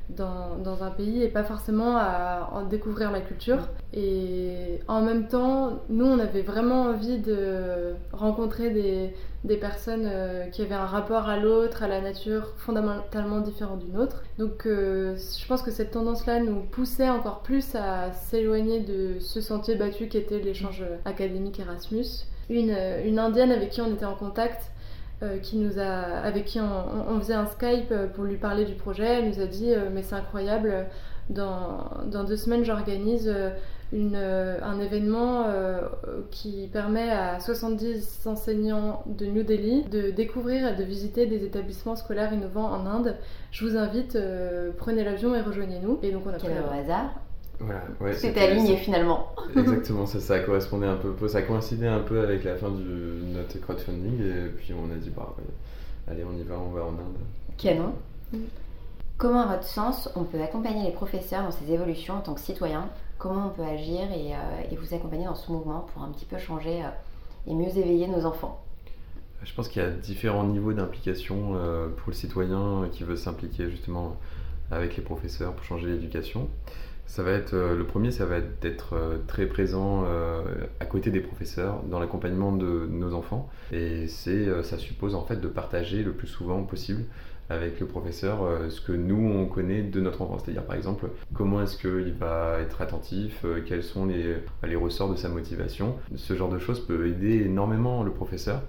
dans, 0.09 0.83
un 0.83 0.91
pays 0.91 1.23
et 1.23 1.29
pas 1.29 1.43
forcément 1.43 1.97
à 1.97 2.49
en 2.53 2.63
découvrir 2.63 3.11
la 3.11 3.21
culture. 3.21 3.69
Et 3.93 4.79
en 4.87 5.01
même 5.01 5.27
temps, 5.27 5.83
nous, 5.89 6.05
on 6.05 6.19
avait 6.19 6.41
vraiment 6.41 6.83
envie 6.83 7.17
de 7.19 7.93
rencontrer 8.11 8.69
des, 8.69 9.13
des 9.43 9.57
personnes 9.57 10.05
euh, 10.05 10.47
qui 10.47 10.61
avaient 10.61 10.75
un 10.75 10.85
rapport 10.85 11.29
à 11.29 11.37
l'autre, 11.37 11.83
à 11.83 11.87
la 11.87 12.01
nature 12.01 12.53
fondamentalement 12.57 13.39
différent 13.39 13.77
du 13.77 13.87
nôtre. 13.87 14.23
Donc 14.37 14.65
euh, 14.65 15.15
je 15.15 15.47
pense 15.47 15.61
que 15.61 15.71
cette 15.71 15.91
tendance-là 15.91 16.39
nous 16.39 16.61
poussait 16.61 17.09
encore 17.09 17.41
plus 17.41 17.75
à 17.75 18.11
s'éloigner 18.11 18.81
de 18.81 19.19
ce 19.19 19.41
sentier 19.41 19.75
battu 19.75 20.07
qui 20.07 20.17
était 20.17 20.39
l'échange 20.39 20.83
académique 21.05 21.59
Erasmus. 21.59 22.05
Une, 22.49 22.77
une 23.05 23.17
indienne 23.17 23.51
avec 23.51 23.71
qui 23.71 23.81
on 23.81 23.91
était 23.91 24.05
en 24.05 24.15
contact 24.15 24.71
euh, 25.23 25.37
qui 25.37 25.55
nous 25.55 25.79
a, 25.79 25.83
avec 25.83 26.43
qui 26.43 26.59
on, 26.59 27.19
faisait 27.21 27.35
un 27.35 27.45
Skype 27.45 27.89
euh, 27.91 28.07
pour 28.07 28.25
lui 28.25 28.35
parler 28.35 28.65
du 28.65 28.73
projet. 28.73 29.05
Elle 29.05 29.29
nous 29.29 29.39
a 29.39 29.45
dit 29.45 29.73
euh, 29.73 29.89
Mais 29.89 30.03
c'est 30.03 30.15
incroyable, 30.15 30.87
dans, 31.29 31.89
dans, 32.11 32.25
deux 32.25 32.35
semaines, 32.35 32.65
j'organise 32.65 33.33
un 33.93 34.79
événement 34.81 35.45
qui 36.31 36.69
permet 36.73 37.09
à 37.09 37.39
70 37.39 38.27
enseignants 38.27 39.03
de 39.05 39.25
New 39.25 39.43
Delhi 39.43 39.83
de 39.83 40.11
découvrir 40.11 40.67
et 40.67 40.75
de 40.75 40.83
visiter 40.83 41.27
des 41.27 41.45
établissements 41.45 41.95
scolaires 41.95 42.33
innovants 42.33 42.69
en 42.69 42.85
Inde. 42.85 43.15
Je 43.51 43.65
vous 43.65 43.77
invite, 43.77 44.17
prenez 44.77 45.03
l'avion 45.03 45.33
et 45.33 45.41
rejoignez-nous. 45.41 45.99
Et 46.03 46.11
donc 46.11 46.23
on 46.25 46.33
a 46.33 46.37
Quel 46.37 46.51
hasard 46.51 47.15
voilà, 47.59 47.83
ouais, 48.01 48.13
C'était 48.13 48.41
aligné 48.41 48.77
finalement. 48.77 49.33
Exactement, 49.55 50.05
ça, 50.05 50.19
ça 50.19 50.39
correspondait 50.39 50.87
un 50.87 50.97
peu, 50.97 51.27
ça 51.27 51.41
coïncidait 51.41 51.87
un 51.87 52.01
peu 52.01 52.21
avec 52.21 52.43
la 52.43 52.55
fin 52.55 52.69
de 52.69 53.21
notre 53.33 53.59
crowdfunding 53.59 54.19
et 54.21 54.49
puis 54.49 54.73
on 54.73 54.91
a 54.93 54.97
dit 54.97 55.09
bah 55.09 55.35
allez 56.07 56.23
on 56.23 56.37
y 56.37 56.43
va, 56.43 56.55
on 56.59 56.69
va 56.71 56.83
en 56.83 56.89
Inde. 56.89 57.17
Canon. 57.57 57.93
Mm. 58.33 58.39
Comment 59.17 59.41
à 59.43 59.55
votre 59.55 59.67
sens 59.67 60.09
on 60.15 60.23
peut 60.23 60.41
accompagner 60.41 60.83
les 60.83 60.91
professeurs 60.91 61.43
dans 61.43 61.51
ces 61.51 61.71
évolutions 61.71 62.15
en 62.15 62.21
tant 62.21 62.33
que 62.33 62.41
citoyens 62.41 62.89
Comment 63.17 63.47
on 63.47 63.49
peut 63.49 63.63
agir 63.63 64.11
et, 64.11 64.33
euh, 64.33 64.71
et, 64.71 64.75
vous 64.75 64.93
accompagner 64.93 65.23
dans 65.23 65.35
ce 65.35 65.49
mouvement 65.49 65.87
pour 65.93 66.03
un 66.03 66.09
petit 66.09 66.25
peu 66.25 66.37
changer 66.37 66.83
euh, 66.83 66.89
et 67.47 67.53
mieux 67.53 67.69
éveiller 67.77 68.07
nos 68.07 68.25
enfants? 68.25 68.61
Je 69.43 69.53
pense 69.53 69.69
qu'il 69.69 69.81
y 69.81 69.85
a 69.85 69.89
différents 69.89 70.43
niveaux 70.43 70.73
d'implication 70.73 71.53
euh, 71.55 71.87
pour 71.87 72.09
le 72.09 72.13
citoyen 72.13 72.89
qui 72.91 73.03
veut 73.03 73.15
s'impliquer 73.15 73.69
justement 73.69 74.17
avec 74.69 74.97
les 74.97 75.03
professeurs 75.03 75.53
pour 75.53 75.63
changer 75.63 75.87
l'éducation. 75.87 76.49
Ça 77.07 77.23
va 77.23 77.31
être, 77.31 77.53
euh, 77.53 77.75
le 77.75 77.85
premier, 77.85 78.11
ça 78.11 78.25
va 78.25 78.37
être 78.37 78.59
d'être 78.61 78.95
euh, 78.95 79.17
très 79.27 79.45
présent 79.45 80.03
euh, 80.05 80.41
à 80.79 80.85
côté 80.85 81.11
des 81.11 81.21
professeurs 81.21 81.83
dans 81.83 81.99
l'accompagnement 81.99 82.51
de 82.51 82.87
nos 82.89 83.13
enfants. 83.13 83.49
Et 83.71 84.07
c'est, 84.07 84.63
ça 84.63 84.77
suppose 84.77 85.15
en 85.15 85.23
fait 85.23 85.37
de 85.37 85.47
partager 85.47 86.03
le 86.03 86.13
plus 86.13 86.27
souvent 86.27 86.63
possible 86.63 87.03
avec 87.49 87.79
le 87.79 87.85
professeur 87.85 88.39
ce 88.69 88.81
que 88.81 88.91
nous 88.91 89.23
on 89.23 89.45
connaît 89.45 89.83
de 89.83 90.01
notre 90.01 90.23
enfant. 90.23 90.39
C'est-à-dire 90.39 90.63
par 90.63 90.75
exemple 90.75 91.09
comment 91.33 91.61
est-ce 91.61 91.77
qu'il 91.77 92.13
va 92.13 92.57
être 92.59 92.81
attentif, 92.81 93.45
quels 93.67 93.83
sont 93.83 94.07
les, 94.07 94.37
les 94.63 94.75
ressorts 94.75 95.11
de 95.11 95.15
sa 95.15 95.29
motivation. 95.29 95.95
Ce 96.15 96.35
genre 96.35 96.49
de 96.49 96.57
choses 96.57 96.79
peut 96.79 97.07
aider 97.07 97.43
énormément 97.45 98.03
le 98.03 98.11
professeur. 98.11 98.61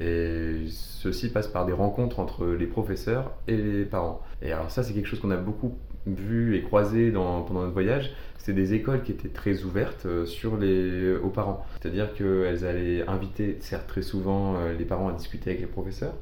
Et 0.00 0.64
ceci 0.70 1.28
passe 1.28 1.46
par 1.46 1.66
des 1.66 1.74
rencontres 1.74 2.20
entre 2.20 2.46
les 2.46 2.66
professeurs 2.66 3.32
et 3.48 3.56
les 3.56 3.84
parents. 3.84 4.22
Et 4.40 4.50
alors 4.50 4.70
ça 4.70 4.82
c'est 4.82 4.94
quelque 4.94 5.08
chose 5.08 5.20
qu'on 5.20 5.30
a 5.30 5.36
beaucoup 5.36 5.76
vu 6.06 6.56
et 6.56 6.62
croisé 6.62 7.10
dans, 7.10 7.42
pendant 7.42 7.60
notre 7.60 7.72
voyage, 7.72 8.10
c'était 8.38 8.60
des 8.60 8.74
écoles 8.74 9.02
qui 9.02 9.12
étaient 9.12 9.28
très 9.28 9.62
ouvertes 9.62 10.06
euh, 10.06 10.26
sur 10.26 10.56
les, 10.56 11.14
aux 11.14 11.28
parents. 11.28 11.64
C'est-à-dire 11.80 12.12
qu'elles 12.12 12.64
allaient 12.64 13.06
inviter, 13.06 13.56
certes 13.60 13.86
très 13.86 14.02
souvent, 14.02 14.56
euh, 14.56 14.74
les 14.76 14.84
parents 14.84 15.08
à 15.08 15.12
discuter 15.12 15.50
avec 15.50 15.60
les 15.60 15.68
professeurs, 15.68 16.14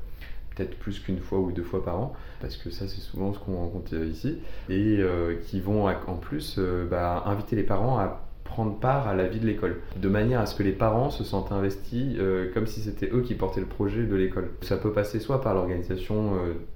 peut-être 0.54 0.76
plus 0.78 0.98
qu'une 0.98 1.18
fois 1.18 1.38
ou 1.38 1.50
deux 1.50 1.62
fois 1.62 1.82
par 1.82 1.98
an, 1.98 2.12
parce 2.40 2.56
que 2.56 2.68
ça 2.70 2.86
c'est 2.88 3.00
souvent 3.00 3.32
ce 3.32 3.38
qu'on 3.38 3.56
rencontre 3.56 3.94
ici, 3.94 4.36
et 4.68 4.98
euh, 4.98 5.36
qui 5.46 5.60
vont 5.60 5.86
en 5.86 6.16
plus 6.16 6.58
bah, 6.90 7.22
inviter 7.24 7.56
les 7.56 7.62
parents 7.62 7.98
à 7.98 8.29
prendre 8.50 8.78
part 8.78 9.08
à 9.08 9.14
la 9.14 9.26
vie 9.26 9.40
de 9.40 9.46
l'école, 9.46 9.80
de 9.96 10.08
manière 10.08 10.40
à 10.40 10.46
ce 10.46 10.54
que 10.54 10.62
les 10.62 10.72
parents 10.72 11.10
se 11.10 11.24
sentent 11.24 11.52
investis 11.52 12.18
comme 12.52 12.66
si 12.66 12.80
c'était 12.80 13.08
eux 13.12 13.22
qui 13.22 13.34
portaient 13.34 13.60
le 13.60 13.66
projet 13.66 14.04
de 14.04 14.14
l'école. 14.16 14.50
Ça 14.62 14.76
peut 14.76 14.92
passer 14.92 15.20
soit 15.20 15.40
par 15.40 15.54
l'organisation 15.54 16.32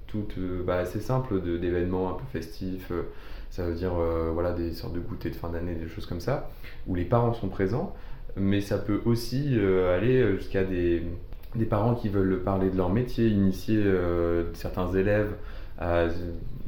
toute 0.07 0.35
bah, 0.65 0.77
assez 0.77 0.99
simple 0.99 1.41
d'événements 1.41 2.09
un 2.09 2.13
peu 2.13 2.23
festifs, 2.31 2.91
ça 3.55 3.63
veut 3.65 3.73
dire 3.73 3.93
euh, 3.97 4.31
voilà, 4.33 4.51
des 4.51 4.73
sortes 4.73 4.93
de 4.93 4.99
goûters 4.99 5.31
de 5.31 5.37
fin 5.37 5.49
d'année, 5.49 5.75
des 5.75 5.87
choses 5.87 6.05
comme 6.05 6.19
ça, 6.19 6.49
où 6.87 6.95
les 6.95 7.05
parents 7.05 7.33
sont 7.33 7.47
présents, 7.47 7.95
mais 8.35 8.59
ça 8.59 8.77
peut 8.77 8.99
aussi 9.05 9.51
euh, 9.53 9.95
aller 9.95 10.35
jusqu'à 10.35 10.65
des, 10.65 11.03
parents 11.69 11.95
qui 11.95 12.09
veulent 12.09 12.43
parler 12.43 12.69
de 12.69 12.75
leur 12.75 12.89
métier, 12.89 13.27
initier 13.27 13.77
euh, 13.77 14.53
certains 14.55 14.91
élèves 14.93 15.31
à 15.79 16.07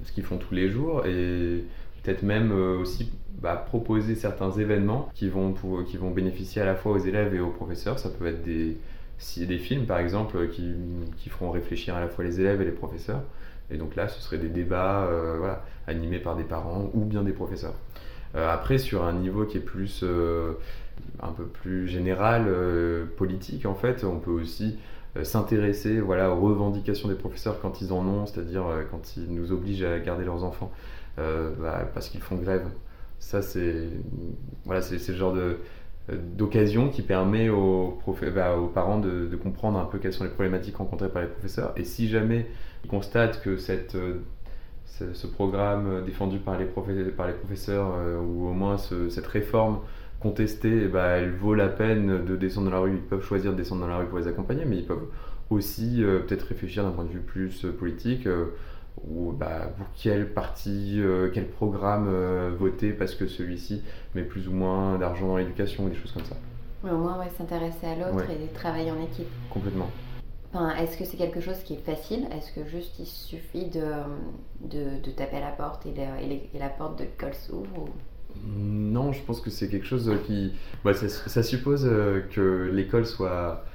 ce 0.06 0.12
qu'ils 0.14 0.24
font 0.24 0.38
tous 0.38 0.54
les 0.54 0.70
jours, 0.70 1.06
et 1.06 1.66
peut-être 2.04 2.24
même 2.24 2.54
aussi 2.54 3.12
bah, 3.42 3.56
proposer 3.56 4.16
certains 4.16 4.52
événements 4.52 5.10
qui 5.14 5.30
vont, 5.30 5.54
qui 5.86 5.98
vont 5.98 6.12
bénéficier 6.12 6.62
à 6.62 6.66
la 6.66 6.76
fois 6.76 6.94
aux 6.94 6.98
élèves 6.98 7.36
et 7.36 7.40
aux 7.40 7.52
professeurs. 7.52 8.00
Ça 8.00 8.10
peut 8.10 8.28
être 8.28 8.44
des, 8.44 8.78
des 9.38 9.58
films, 9.58 9.86
par 9.86 10.00
exemple, 10.00 10.50
qui, 10.50 10.74
qui 11.18 11.30
feront 11.30 11.52
réfléchir 11.52 11.96
à 11.96 12.00
la 12.00 12.08
fois 12.08 12.24
les 12.24 12.40
élèves 12.40 12.62
et 12.62 12.66
les 12.66 12.72
professeurs. 12.72 13.22
Et 13.70 13.78
donc 13.78 13.96
là, 13.96 14.08
ce 14.08 14.22
serait 14.22 14.38
des 14.38 14.50
débats 14.50 15.06
euh, 15.06 15.54
animés 15.88 16.20
par 16.20 16.36
des 16.36 16.44
parents 16.44 16.90
ou 16.94 17.04
bien 17.04 17.24
des 17.24 17.34
professeurs. 17.34 17.74
Euh, 18.36 18.50
après, 18.50 18.78
sur 18.78 19.04
un 19.04 19.14
niveau 19.14 19.46
qui 19.46 19.58
est 19.58 19.62
plus, 19.62 20.02
euh, 20.04 20.54
un 21.22 21.32
peu 21.32 21.46
plus 21.46 21.88
général, 21.88 22.50
politique, 23.18 23.66
en 23.66 23.76
fait, 23.76 24.04
on 24.04 24.20
peut 24.20 24.32
aussi 24.32 24.78
s'intéresser 25.24 26.00
voilà, 26.00 26.32
aux 26.32 26.40
revendications 26.40 27.10
des 27.10 27.16
professeurs 27.16 27.60
quand 27.60 27.82
ils 27.82 27.92
en 27.92 28.06
ont, 28.06 28.26
c'est-à-dire 28.28 28.66
quand 28.92 29.18
ils 29.18 29.34
nous 29.34 29.52
obligent 29.52 29.84
à 29.84 30.00
garder 30.00 30.26
leurs 30.26 30.44
enfants 30.44 30.72
bah, 31.18 31.90
parce 31.94 32.10
qu'ils 32.10 32.22
font 32.22 32.36
grève. 32.36 32.68
Ça, 33.20 33.42
c'est 33.42 33.90
voilà, 34.66 34.82
c'est 34.82 35.08
le 35.08 35.18
genre 35.18 35.34
de 35.34 35.58
d'occasion 36.12 36.90
qui 36.90 37.02
permet 37.02 37.50
aux, 37.50 38.00
bah, 38.34 38.58
aux 38.58 38.68
parents 38.68 39.00
de, 39.00 39.36
comprendre 39.36 39.78
un 39.78 39.86
peu 39.86 39.98
quelles 39.98 40.14
sont 40.14 40.24
les 40.24 40.30
problématiques 40.30 40.78
rencontrées 40.78 41.10
par 41.10 41.22
les 41.22 41.28
professeurs. 41.28 41.74
Et 41.76 41.84
si 41.84 42.08
jamais 42.08 42.48
constate 42.88 43.42
que 43.42 43.58
cette, 43.58 43.96
euh, 43.96 44.22
ce, 44.86 45.28
programme 45.28 46.06
défendu 46.06 46.40
par 46.40 46.58
les, 46.58 46.66
par 46.66 47.28
les 47.28 47.34
professeurs, 47.34 47.94
euh, 47.98 48.20
ou 48.20 48.48
au 48.48 48.54
moins 48.54 48.78
cette 48.78 49.28
réforme 49.28 49.80
contestée, 50.22 50.88
ben, 50.88 51.06
elle 51.18 51.32
vaut 51.32 51.54
la 51.54 51.68
peine 51.68 52.24
de 52.24 52.36
descendre 52.36 52.70
dans 52.70 52.76
la 52.78 52.82
rue. 52.82 52.94
Ils 52.94 53.02
peuvent 53.02 53.24
choisir 53.24 53.52
de 53.52 53.58
descendre 53.58 53.82
dans 53.82 53.88
la 53.88 53.98
rue 53.98 54.08
pour 54.08 54.18
les 54.18 54.28
accompagner, 54.28 54.64
mais 54.66 54.78
ils 54.78 54.86
peuvent 54.86 55.08
aussi 55.50 56.04
euh, 56.04 56.20
peut-être 56.20 56.44
réfléchir 56.44 56.84
d'un 56.84 56.92
point 56.92 57.04
de 57.04 57.12
vue 57.12 57.20
plus 57.20 57.66
politique. 57.78 58.28
Ou 59.06 59.32
bah, 59.32 59.72
pour 59.78 59.88
quel 59.96 60.34
parti, 60.34 61.02
quel 61.34 61.48
programme 61.48 62.10
voter 62.58 62.92
parce 62.92 63.16
que 63.16 63.28
celui-ci 63.28 63.84
met 64.16 64.24
plus 64.24 64.48
ou 64.48 64.54
moins 64.54 64.98
d'argent 64.98 65.28
dans 65.28 65.38
l'éducation 65.38 65.86
ou 65.86 65.90
des 65.90 65.96
choses 65.96 66.12
comme 66.12 66.26
ça. 66.26 66.36
au 66.84 66.98
moins, 66.98 67.18
s'intéresser 67.38 67.88
à 67.88 67.96
l'autre 67.96 68.26
et 68.30 68.54
travailler 68.54 68.92
en 68.92 69.02
équipe. 69.02 69.28
Complètement 69.50 69.90
est-ce 70.80 70.98
que 70.98 71.06
c'est 71.06 71.18
quelque 71.18 71.42
chose 71.42 71.58
qui 71.64 71.74
est 71.74 71.86
facile? 71.86 72.28
Est-ce 72.32 72.52
que 72.52 72.68
juste 72.70 73.00
il 73.00 73.06
suffit 73.06 73.70
de, 73.70 73.84
de, 74.62 75.12
taper 75.12 75.38
à 75.38 75.42
la 75.42 75.52
porte 75.52 75.86
et, 75.86 75.94
la 76.58 76.70
porte 76.70 77.00
de 77.00 77.04
l'école 77.04 77.34
s'ouvre 77.34 77.90
Non, 78.46 79.12
je 79.12 79.22
pense 79.24 79.42
que 79.42 79.50
c'est 79.50 79.70
quelque 79.70 79.86
chose 79.86 80.12
qui. 80.26 80.54
Bah, 80.84 80.94
ça, 80.94 81.08
ça, 81.08 81.44
suppose 81.44 81.84
que 82.32 82.70
l'école 82.74 83.06
soit 83.06 83.66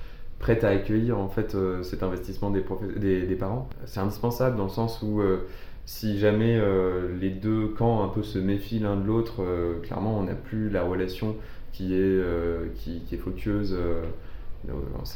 prête 0.42 0.64
à 0.64 0.68
accueillir 0.68 1.18
en 1.18 1.28
fait 1.28 1.57
cet 1.83 2.02
investissement 2.02 2.50
des, 2.50 2.62
des, 2.96 3.22
des 3.22 3.35
parents. 3.35 3.70
C'est 3.87 4.00
indispensable 4.00 4.57
dans 4.57 4.64
le 4.64 4.70
sens 4.70 5.00
où 5.00 5.22
si 5.87 6.18
jamais 6.18 6.61
les 7.18 7.31
deux 7.31 7.68
camps 7.68 8.05
un 8.05 8.09
peu 8.09 8.22
se 8.22 8.38
méfient 8.38 8.81
l'un 8.81 8.96
de 8.96 9.07
l'autre, 9.07 9.42
clairement 9.83 10.18
on 10.18 10.24
n'a 10.24 10.35
plus 10.35 10.68
la 10.68 10.83
relation 10.83 11.37
qui 11.72 11.94
est, 11.94 12.20
qui, 12.74 13.02
est 13.12 13.20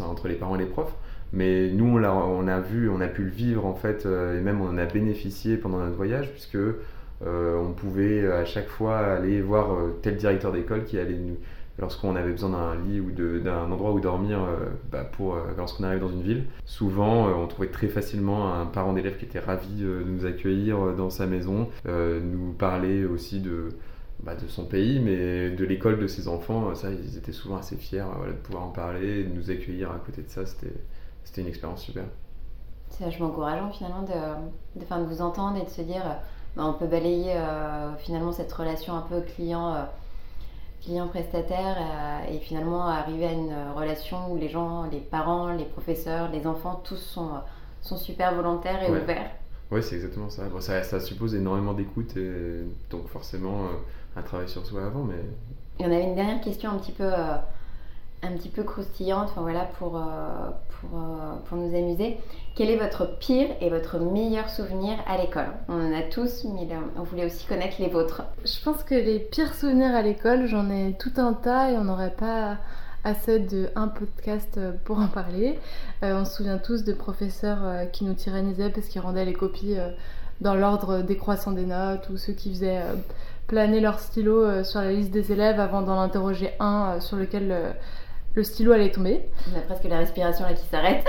entre 0.00 0.28
les 0.28 0.36
parents 0.36 0.56
et 0.56 0.60
les 0.60 0.66
profs. 0.66 0.94
Mais 1.32 1.68
nous, 1.70 1.98
on 1.98 2.02
a, 2.02 2.10
on 2.10 2.46
a 2.46 2.60
vu, 2.60 2.88
on 2.88 3.00
a 3.00 3.08
pu 3.08 3.24
le 3.24 3.30
vivre 3.30 3.66
en 3.66 3.74
fait, 3.74 4.06
euh, 4.06 4.38
et 4.38 4.40
même 4.40 4.60
on 4.60 4.68
en 4.68 4.78
a 4.78 4.86
bénéficié 4.86 5.56
pendant 5.56 5.78
notre 5.78 5.96
voyage, 5.96 6.30
puisque 6.30 6.56
euh, 6.56 7.58
on 7.58 7.72
pouvait 7.72 8.30
à 8.30 8.44
chaque 8.44 8.68
fois 8.68 8.98
aller 8.98 9.40
voir 9.40 9.72
euh, 9.72 9.98
tel 10.02 10.16
directeur 10.16 10.52
d'école 10.52 10.84
qui 10.84 10.98
allait 10.98 11.14
nous, 11.14 11.36
lorsqu'on 11.78 12.16
avait 12.16 12.30
besoin 12.30 12.50
d'un 12.50 12.74
lit 12.76 13.00
ou 13.00 13.10
d'un 13.10 13.70
endroit 13.70 13.92
où 13.92 14.00
dormir 14.00 14.38
bah, 14.90 15.04
pour 15.04 15.36
lorsqu'on 15.56 15.84
arrive 15.84 16.00
dans 16.00 16.08
une 16.08 16.22
ville. 16.22 16.44
Souvent, 16.64 17.28
on 17.28 17.46
trouvait 17.46 17.70
très 17.70 17.88
facilement 17.88 18.54
un 18.54 18.66
parent 18.66 18.92
d'élève 18.92 19.16
qui 19.18 19.24
était 19.24 19.40
ravi 19.40 19.82
de 19.82 20.02
nous 20.06 20.24
accueillir 20.24 20.94
dans 20.94 21.10
sa 21.10 21.26
maison, 21.26 21.68
nous 21.84 22.52
parler 22.52 23.04
aussi 23.04 23.40
de 23.40 23.68
bah, 24.22 24.34
de 24.34 24.48
son 24.48 24.64
pays, 24.64 24.98
mais 24.98 25.50
de 25.50 25.64
l'école 25.64 25.98
de 25.98 26.06
ses 26.06 26.26
enfants. 26.26 26.74
Ça, 26.74 26.88
ils 26.90 27.18
étaient 27.18 27.32
souvent 27.32 27.58
assez 27.58 27.76
fiers 27.76 28.04
de 28.26 28.32
pouvoir 28.32 28.64
en 28.64 28.70
parler, 28.70 29.24
de 29.24 29.32
nous 29.32 29.50
accueillir 29.50 29.90
à 29.90 29.98
côté 29.98 30.22
de 30.22 30.28
ça. 30.28 30.46
C'était 30.46 31.40
une 31.40 31.48
expérience 31.48 31.82
super. 31.82 32.04
C'est 32.90 33.04
vachement 33.04 33.26
encourageant 33.26 33.70
finalement 33.70 34.02
de, 34.02 34.80
de, 34.80 35.04
vous 35.04 35.20
entendre 35.20 35.58
et 35.58 35.64
de 35.64 35.70
se 35.70 35.82
dire 35.82 36.02
bah, 36.56 36.64
on 36.64 36.72
peut 36.72 36.86
balayer 36.86 37.34
euh, 37.36 37.94
finalement 37.98 38.32
cette 38.32 38.52
relation 38.52 38.94
un 38.94 39.02
peu 39.02 39.20
client, 39.20 39.86
euh, 40.86 40.92
client 40.92 41.08
prestataire 41.08 41.76
euh, 41.78 42.32
et 42.32 42.38
finalement 42.38 42.86
arriver 42.86 43.26
à 43.26 43.32
une 43.32 43.54
relation 43.74 44.32
où 44.32 44.36
les 44.36 44.48
gens, 44.48 44.84
les 44.90 45.00
parents, 45.00 45.52
les 45.52 45.64
professeurs, 45.64 46.30
les 46.30 46.46
enfants, 46.46 46.80
tous 46.84 46.96
sont, 46.96 47.30
sont 47.80 47.96
super 47.96 48.34
volontaires 48.34 48.82
et 48.82 48.90
ouverts. 48.90 49.30
Oui, 49.70 49.82
c'est 49.82 49.96
exactement 49.96 50.30
ça. 50.30 50.44
ça. 50.60 50.82
ça. 50.82 51.00
suppose 51.00 51.34
énormément 51.34 51.72
d'écoute 51.72 52.16
et 52.16 52.62
donc 52.90 53.08
forcément 53.08 53.66
un 54.16 54.22
travail 54.22 54.48
sur 54.48 54.64
soi 54.64 54.84
avant. 54.86 55.02
Mais... 55.02 55.16
Et 55.80 55.82
on 55.82 55.92
avait 55.92 56.04
une 56.04 56.14
dernière 56.14 56.40
question 56.40 56.70
un 56.70 56.78
petit 56.78 56.92
peu 56.92 57.10
un 58.22 58.32
petit 58.32 58.48
peu 58.48 58.62
croustillante, 58.62 59.28
enfin 59.30 59.42
voilà, 59.42 59.64
pour, 59.78 59.96
euh, 59.96 60.50
pour, 60.80 60.98
euh, 60.98 61.34
pour, 61.44 61.58
nous 61.58 61.74
amuser. 61.76 62.18
Quel 62.54 62.70
est 62.70 62.76
votre 62.76 63.18
pire 63.18 63.48
et 63.60 63.68
votre 63.68 63.98
meilleur 63.98 64.48
souvenir 64.48 64.96
à 65.06 65.18
l'école? 65.18 65.48
On 65.68 65.74
en 65.74 65.94
a 65.94 66.02
tous, 66.02 66.44
mais 66.44 66.68
on 66.98 67.02
voulait 67.02 67.26
aussi 67.26 67.46
connaître 67.46 67.76
les 67.78 67.88
vôtres. 67.88 68.22
Je 68.44 68.64
pense 68.64 68.82
que 68.82 68.94
les 68.94 69.18
pires 69.18 69.54
souvenirs 69.54 69.94
à 69.94 70.02
l'école, 70.02 70.46
j'en 70.46 70.70
ai 70.70 70.94
tout 70.98 71.12
un 71.16 71.34
tas 71.34 71.70
et 71.70 71.76
on 71.76 71.84
n'aurait 71.84 72.14
pas 72.14 72.56
assez 73.04 73.38
de 73.38 73.68
un 73.76 73.88
podcast 73.88 74.58
pour 74.84 74.98
en 74.98 75.08
parler. 75.08 75.58
Euh, 76.02 76.20
on 76.20 76.24
se 76.24 76.36
souvient 76.36 76.58
tous 76.58 76.84
de 76.84 76.92
professeurs 76.92 77.90
qui 77.92 78.04
nous 78.04 78.14
tyrannisaient 78.14 78.70
parce 78.70 78.88
qu'ils 78.88 79.02
rendaient 79.02 79.24
les 79.24 79.34
copies 79.34 79.76
dans 80.40 80.54
l'ordre 80.54 81.02
décroissant 81.02 81.52
des 81.52 81.66
notes 81.66 82.08
ou 82.10 82.16
ceux 82.16 82.32
qui 82.32 82.50
faisaient 82.50 82.82
planer 83.46 83.78
leur 83.78 84.00
stylo 84.00 84.64
sur 84.64 84.80
la 84.80 84.90
liste 84.90 85.12
des 85.12 85.30
élèves 85.30 85.60
avant 85.60 85.82
d'en 85.82 86.00
interroger 86.00 86.50
un 86.58 86.98
sur 86.98 87.16
lequel 87.16 87.76
le 88.36 88.44
stylo 88.44 88.72
allait 88.72 88.92
tomber. 88.92 89.22
On 89.52 89.58
a 89.58 89.62
presque 89.62 89.84
la 89.84 89.98
respiration 89.98 90.44
là 90.44 90.52
qui 90.52 90.64
s'arrête. 90.66 91.04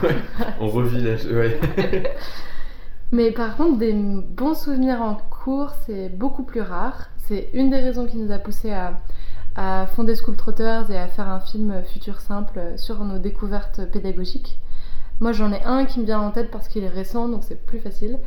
on 0.60 0.68
revit 0.68 1.02
là. 1.02 1.16
Ouais. 1.30 1.60
Mais 3.12 3.32
par 3.32 3.56
contre, 3.56 3.78
des 3.78 3.92
bons 3.92 4.54
souvenirs 4.54 5.02
en 5.02 5.16
cours, 5.16 5.72
c'est 5.84 6.08
beaucoup 6.08 6.44
plus 6.44 6.60
rare. 6.60 7.10
C'est 7.16 7.50
une 7.54 7.70
des 7.70 7.80
raisons 7.80 8.06
qui 8.06 8.16
nous 8.16 8.30
a 8.30 8.38
poussé 8.38 8.70
à, 8.70 9.00
à, 9.56 9.86
fonder 9.86 10.14
School 10.14 10.36
Trotters 10.36 10.90
et 10.92 10.96
à 10.96 11.08
faire 11.08 11.28
un 11.28 11.40
film 11.40 11.82
Futur 11.92 12.20
Simple 12.20 12.60
sur 12.76 13.04
nos 13.04 13.18
découvertes 13.18 13.84
pédagogiques. 13.90 14.60
Moi, 15.18 15.32
j'en 15.32 15.52
ai 15.52 15.62
un 15.64 15.84
qui 15.86 15.98
me 15.98 16.06
vient 16.06 16.20
en 16.20 16.30
tête 16.30 16.52
parce 16.52 16.68
qu'il 16.68 16.84
est 16.84 16.88
récent, 16.88 17.28
donc 17.28 17.42
c'est 17.42 17.66
plus 17.66 17.80
facile. 17.80 18.18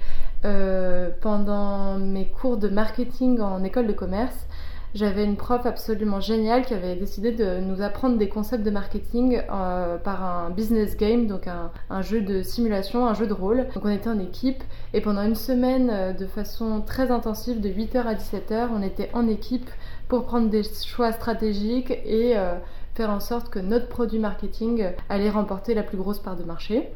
Euh, 0.44 1.10
pendant 1.22 1.98
mes 1.98 2.28
cours 2.28 2.58
de 2.58 2.68
marketing 2.68 3.40
en 3.40 3.64
école 3.64 3.88
de 3.88 3.94
commerce, 3.94 4.48
j'avais 4.94 5.24
une 5.24 5.38
prof 5.38 5.66
absolument 5.66 6.20
géniale 6.20 6.66
qui 6.66 6.74
avait 6.76 6.96
décidé 6.96 7.32
de 7.32 7.60
nous 7.60 7.82
apprendre 7.82 8.18
des 8.18 8.30
concepts 8.30 8.64
de 8.64 8.70
marketing 8.70 9.42
euh, 9.52 9.98
par 9.98 10.24
un 10.24 10.52
business 10.52 10.96
game, 10.98 11.26
donc 11.26 11.48
un, 11.48 12.02
jeu 12.04 12.22
de 12.22 12.44
simulation, 12.44 13.08
un 13.08 13.16
jeu 13.16 13.26
de 13.26 13.34
rôle. 13.34 13.68
Donc 13.74 13.86
on 13.86 13.90
était 13.90 14.10
en 14.10 14.20
équipe 14.20 14.64
et 14.94 15.02
pendant 15.02 15.24
une 15.24 15.36
semaine 15.36 15.90
euh, 15.92 16.14
de 16.14 16.28
façon 16.28 16.82
très 16.82 17.10
intensive, 17.10 17.60
de 17.60 17.70
8h 17.70 18.04
à 18.04 18.14
17h, 18.14 18.68
on 18.72 18.84
était 18.84 19.10
en 19.14 19.28
équipe 19.28 19.70
pour 20.10 20.26
prendre 20.26 20.50
des 20.50 20.62
choix 20.64 21.12
stratégiques 21.12 21.92
et 22.06 22.38
euh, 22.38 22.54
faire 22.94 23.10
en 23.10 23.20
sorte 23.20 23.50
que 23.50 23.60
notre 23.60 23.88
produit 23.88 24.20
marketing 24.20 24.92
allait 25.10 25.32
remporter 25.32 25.74
la 25.74 25.82
plus 25.82 25.98
grosse 25.98 26.20
part 26.20 26.36
de 26.36 26.44
marché. 26.44 26.90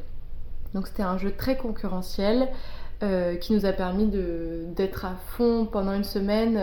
Donc 0.75 0.85
c'était 0.85 1.03
un 1.03 1.17
jeu 1.17 1.31
très 1.35 1.57
concurrentiel. 1.57 2.49
qui 3.41 3.53
nous 3.53 3.65
a 3.67 3.73
permis 3.73 4.07
d'être 4.75 5.05
à 5.05 5.15
fond 5.35 5.67
pendant 5.71 5.93
une 5.93 6.03
semaine 6.03 6.57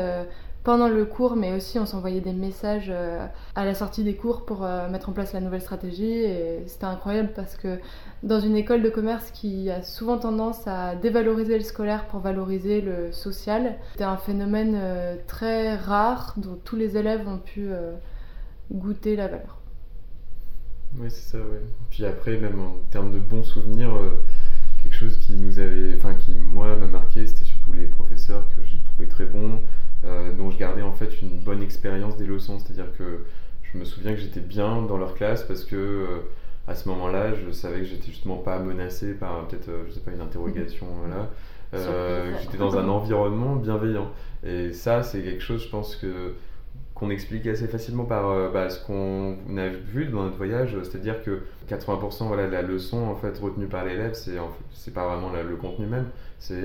pendant 0.65 0.89
le 0.89 1.05
cours, 1.05 1.37
mais 1.37 1.53
aussi 1.53 1.79
on 1.79 1.85
s'envoyait 1.85 2.23
des 2.23 2.33
messages 2.33 2.89
euh, 2.89 3.27
à 3.55 3.67
la 3.67 3.75
sortie 3.75 4.03
des 4.03 4.17
cours 4.17 4.47
pour 4.47 4.65
euh, 4.65 4.89
mettre 4.89 5.11
en 5.11 5.13
place 5.13 5.35
la 5.35 5.41
nouvelle 5.41 5.61
stratégie. 5.61 6.11
Et 6.11 6.65
c'était 6.67 6.87
incroyable 6.87 7.33
parce 7.37 7.55
que 7.57 7.79
dans 8.23 8.41
une 8.41 8.57
école 8.57 8.83
de 8.83 8.89
commerce 8.89 9.31
qui 9.31 9.71
a 9.71 9.83
souvent 9.83 10.19
tendance 10.19 10.67
à 10.67 10.97
dévaloriser 10.97 11.59
le 11.59 11.65
scolaire 11.65 12.07
pour 12.07 12.21
valoriser 12.21 12.81
le 12.81 13.13
social, 13.13 13.77
c'était 13.93 14.05
un 14.05 14.17
phénomène 14.17 14.75
euh, 14.75 15.17
très 15.27 15.77
rare 15.77 16.33
dont 16.39 16.59
tous 16.65 16.77
les 16.77 16.97
élèves 16.97 17.29
ont 17.29 17.39
pu 17.39 17.69
goûter 18.73 19.17
la 19.17 19.29
valeur. 19.29 19.59
Oui, 20.99 21.11
c'est 21.11 21.33
ça, 21.33 21.39
oui. 21.39 21.59
Puis 21.91 22.07
après, 22.07 22.39
même 22.39 22.59
en 22.59 22.77
termes 22.91 23.11
de 23.11 23.19
bons 23.19 23.45
souvenirs, 23.45 23.91
quelque 24.83 24.95
chose 24.95 25.19
qui 25.19 25.33
nous 25.35 25.59
avait, 25.59 25.95
enfin 25.97 26.15
qui 26.15 26.33
moi 26.33 26.75
m'a 26.77 26.87
marqué, 26.87 27.27
c'était 27.27 27.45
surtout 27.45 27.75
les 27.75 27.87
professeurs 27.87 28.45
que 28.57 28.63
j'ai 28.65 28.79
trouvé 28.85 29.09
très 29.09 29.27
bons. 29.27 29.61
Euh, 30.07 30.35
dont 30.37 30.51
je 30.51 30.59
gardais 30.59 30.83
en 30.83 30.93
fait 30.93 31.23
une 31.23 31.39
bonne 31.39 31.54
expérience 31.65 32.17
des 32.17 32.27
leçons. 32.27 32.59
C'est-à-dire 32.59 32.93
que 32.97 33.25
je 33.63 33.79
me 33.79 33.85
souviens 33.85 34.13
que 34.13 34.21
j'étais 34.21 34.41
bien 34.41 34.83
dans 34.83 34.97
leur 34.97 35.15
classe 35.15 35.43
parce 35.43 35.65
que 35.65 35.77
euh, 35.77 36.07
à 36.69 36.75
ce 36.75 36.89
moment-là, 36.89 37.35
je 37.35 37.51
savais 37.51 37.81
que 37.81 37.87
j'étais 37.87 38.07
justement 38.07 38.37
pas 38.37 38.59
menacé 38.59 39.15
par 39.15 39.47
peut-être, 39.47 39.69
euh, 39.69 39.85
je 39.89 39.93
sais 39.93 40.01
pas, 40.01 40.13
une 40.13 40.21
interrogation. 40.21 40.87
Voilà. 41.01 41.31
j'étais 42.41 42.57
dans 42.57 42.77
un 42.79 42.89
environnement 42.89 43.57
bienveillant. 43.57 44.11
Et 44.45 44.73
ça, 44.73 45.03
c'est 45.03 45.23
quelque 45.23 45.43
chose, 45.43 45.65
je 45.65 45.69
pense 45.69 45.97
que 45.97 46.35
qu'on 46.95 47.11
explique 47.11 47.45
assez 47.49 47.67
facilement 47.67 48.05
par 48.05 48.53
bah, 48.53 48.71
ce 48.71 48.79
qu'on 48.87 49.37
a 49.57 49.67
vu 49.67 50.07
dans 50.07 50.23
notre 50.23 50.37
voyage, 50.37 50.77
c'est-à-dire 50.85 51.25
que 51.25 51.43
80% 51.69 52.29
voilà, 52.29 52.47
de 52.47 52.53
la 52.53 52.63
leçon 52.63 52.99
en 52.99 53.17
fait 53.17 53.37
retenue 53.37 53.67
par 53.67 53.85
l'élève, 53.85 54.15
c'est 54.15 54.37
c'est 54.73 54.95
pas 54.95 55.05
vraiment 55.09 55.33
le 55.33 55.57
contenu 55.57 55.87
même, 55.87 56.07
c'est 56.39 56.63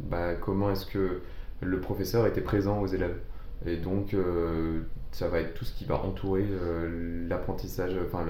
bah, 0.00 0.34
comment 0.34 0.72
est-ce 0.72 0.84
que 0.84 1.20
le 1.60 1.80
professeur 1.80 2.26
était 2.26 2.40
présent 2.40 2.80
aux 2.80 2.86
élèves. 2.86 3.16
Et 3.66 3.76
donc, 3.76 4.14
euh, 4.14 4.82
ça 5.12 5.28
va 5.28 5.40
être 5.40 5.54
tout 5.54 5.64
ce 5.64 5.72
qui 5.72 5.84
va 5.84 5.96
entourer 6.02 6.46
euh, 6.50 7.28
l'apprentissage, 7.28 7.92
enfin 8.06 8.24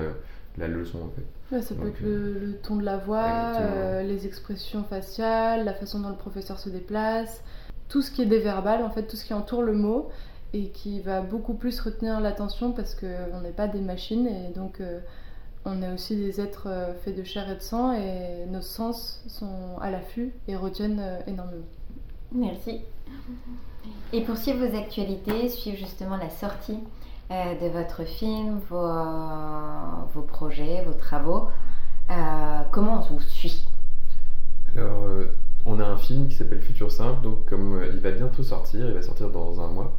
la 0.58 0.68
leçon 0.68 0.98
en 0.98 1.10
fait. 1.10 1.62
ça 1.62 1.74
peut 1.74 1.88
être 1.88 2.00
le, 2.00 2.58
ton 2.62 2.76
de 2.76 2.84
la 2.84 2.96
voix, 2.96 3.54
euh, 3.60 4.02
les 4.02 4.26
expressions 4.26 4.82
faciales, 4.84 5.64
la 5.64 5.72
façon 5.72 6.00
dont 6.00 6.08
le 6.08 6.16
professeur 6.16 6.58
se 6.58 6.68
déplace, 6.68 7.42
tout 7.88 8.02
ce 8.02 8.10
qui 8.10 8.22
est 8.22 8.26
déverbal 8.26 8.82
en 8.82 8.90
fait, 8.90 9.04
tout 9.04 9.16
ce 9.16 9.24
qui 9.24 9.32
entoure 9.32 9.62
le 9.62 9.72
mot 9.72 10.08
et 10.52 10.70
qui 10.70 11.00
va 11.00 11.20
beaucoup 11.20 11.54
plus 11.54 11.80
retenir 11.80 12.20
l'attention 12.20 12.72
parce 12.72 12.96
qu'on 12.96 13.40
n'est 13.40 13.52
pas 13.52 13.68
des 13.68 13.80
machines 13.80 14.26
et 14.26 14.52
donc 14.52 14.82
on 15.64 15.80
est 15.82 15.92
aussi 15.92 16.16
des 16.16 16.40
êtres 16.40 16.68
faits 17.04 17.16
de 17.16 17.22
chair 17.22 17.48
et 17.48 17.54
de 17.54 17.62
sang 17.62 17.92
et 17.92 18.46
nos 18.50 18.62
sens 18.62 19.22
sont 19.28 19.78
à 19.80 19.90
l'affût 19.90 20.32
et 20.48 20.56
retiennent 20.56 21.20
énormément. 21.28 21.64
Merci. 22.32 22.80
Et 24.12 24.22
pour 24.22 24.36
suivre 24.36 24.66
vos 24.66 24.76
actualités, 24.76 25.48
suivre 25.48 25.76
justement 25.76 26.16
la 26.16 26.30
sortie 26.30 26.78
euh, 27.30 27.54
de 27.60 27.68
votre 27.68 28.04
film, 28.04 28.60
vos, 28.68 30.22
projets, 30.22 30.82
vos 30.84 30.92
travaux, 30.92 31.48
euh, 32.10 32.60
comment 32.70 32.98
on 32.98 33.14
vous 33.14 33.20
suit? 33.20 33.68
Alors, 34.76 35.04
euh, 35.04 35.34
on 35.66 35.80
a 35.80 35.84
un 35.84 35.96
film 35.96 36.28
qui 36.28 36.36
s'appelle 36.36 36.60
Futur 36.60 36.92
Simple, 36.92 37.22
donc 37.22 37.46
comme 37.46 37.84
il 37.92 38.00
va 38.00 38.12
bientôt 38.12 38.42
sortir, 38.42 38.86
il 38.86 38.94
va 38.94 39.02
sortir 39.02 39.30
dans 39.30 39.60
un 39.60 39.68
mois, 39.68 39.96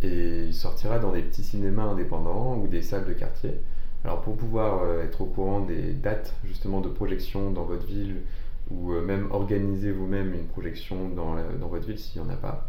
et 0.00 0.44
il 0.46 0.54
sortira 0.54 1.00
dans 1.00 1.12
des 1.12 1.22
petits 1.22 1.42
cinémas 1.42 1.84
indépendants 1.84 2.56
ou 2.56 2.68
des 2.68 2.82
salles 2.82 3.06
de 3.06 3.12
quartier. 3.12 3.60
Alors 4.04 4.20
pour 4.20 4.36
pouvoir 4.36 5.00
être 5.00 5.22
au 5.22 5.26
courant 5.26 5.60
des 5.60 5.92
dates 5.92 6.34
justement 6.44 6.80
de 6.80 6.88
projection 6.88 7.50
dans 7.50 7.64
votre 7.64 7.86
ville, 7.86 8.20
ou 8.70 8.92
euh, 8.92 9.02
même 9.02 9.30
organiser 9.30 9.92
vous-même 9.92 10.34
une 10.34 10.46
projection 10.46 11.08
dans, 11.08 11.36
votre 11.68 11.86
ville 11.86 11.98
s'il 11.98 12.22
n'y 12.22 12.28
en 12.28 12.30
a 12.30 12.36
pas. 12.36 12.68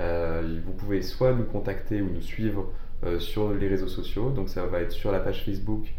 Euh, 0.00 0.60
vous 0.64 0.72
pouvez 0.72 1.02
soit 1.02 1.32
nous 1.32 1.44
contacter 1.44 2.02
ou 2.02 2.10
nous 2.10 2.22
suivre 2.22 2.70
euh, 3.04 3.18
sur 3.18 3.52
les 3.52 3.68
réseaux 3.68 3.88
sociaux. 3.88 4.30
Donc 4.30 4.48
ça 4.48 4.66
va 4.66 4.80
être 4.80 4.92
sur 4.92 5.12
la 5.12 5.20
page 5.20 5.44
Facebook. 5.44 5.92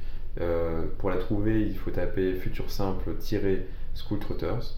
pour 0.98 1.10
la 1.10 1.18
trouver, 1.18 1.62
il 1.62 1.78
faut 1.78 1.92
taper 1.92 2.34
Futur 2.34 2.70
Simple-School 2.70 4.20
Trotters. 4.20 4.78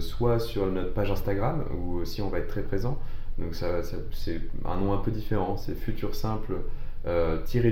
soit 0.00 0.38
sur 0.38 0.66
notre 0.66 0.94
page 0.94 1.10
Instagram 1.10 1.64
où 1.76 1.96
aussi 1.96 2.22
on 2.22 2.28
va 2.28 2.38
être 2.38 2.48
très 2.48 2.62
présent. 2.62 2.98
Donc 3.38 3.54
ça, 3.54 3.82
c'est 3.82 4.40
un 4.64 4.76
nom 4.76 4.94
un 4.94 4.98
peu 4.98 5.10
différent, 5.10 5.58
c'est 5.58 5.74
Futur 5.74 6.14
Simple 6.14 6.54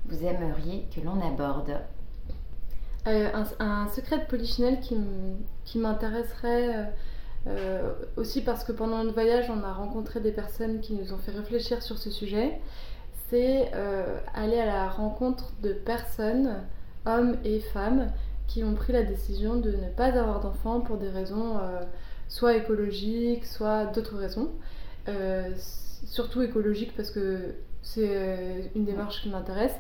vous 0.06 0.26
aimeriez 0.26 0.86
que 0.94 1.02
l'on 1.02 1.22
aborde. 1.22 1.80
Euh, 3.08 3.30
un, 3.34 3.66
un 3.66 3.88
secret 3.90 4.20
de 4.20 4.26
Polichinelle 4.26 4.80
qui, 4.80 5.78
m'intéresserait 5.78 6.94
aussi 8.18 8.42
parce 8.42 8.66
que 8.66 8.74
pendant 8.74 9.02
notre 9.04 9.14
voyage, 9.14 9.50
on 9.50 9.64
a 9.64 9.72
rencontré 9.72 10.20
des 10.20 10.34
personnes 10.34 10.82
qui 10.82 10.94
nous 10.94 11.14
ont 11.14 11.18
fait 11.18 11.32
réfléchir 11.32 11.82
sur 11.82 11.98
ce 11.98 12.10
sujet. 12.10 12.60
C'est 13.30 13.72
euh, 13.74 14.20
aller 14.34 14.58
à 14.60 14.66
la 14.66 14.88
rencontre 14.90 15.52
de 15.62 15.74
personnes, 15.74 16.64
hommes 17.06 17.38
et 17.44 17.60
femmes, 17.60 18.12
qui 18.48 18.64
ont 18.64 18.74
pris 18.74 18.94
la 18.94 19.04
décision 19.04 19.58
de 19.58 19.72
ne 19.72 19.90
pas 19.90 20.06
avoir 20.06 20.40
d'enfants 20.40 20.80
pour 20.80 20.98
des 20.98 21.10
raisons 21.10 21.58
euh, 21.58 21.82
soit 22.30 22.56
écologiques, 22.56 23.46
soit 23.46 23.86
d'autres 23.88 24.18
raisons. 24.18 24.52
Euh, 25.10 25.50
surtout 26.06 26.42
écologiques 26.42 26.96
parce 26.96 27.12
que 27.12 27.56
c'est 27.82 28.72
une 28.76 28.86
démarche 28.86 29.22
qui 29.22 29.30
m'intéresse. 29.30 29.76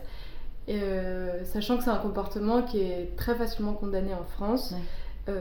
Sachant 1.45 1.77
que 1.77 1.83
c'est 1.83 1.89
un 1.89 1.97
comportement 1.97 2.61
qui 2.63 2.79
est 2.81 3.15
très 3.15 3.35
facilement 3.35 3.73
condamné 3.73 4.13
en 4.13 4.23
France, 4.25 4.73
Ouais. 5.27 5.33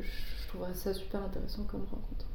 je 0.00 0.48
trouverais 0.48 0.74
ça 0.74 0.92
super 0.94 1.22
intéressant 1.22 1.62
comme 1.64 1.82
rencontre. 1.82 2.26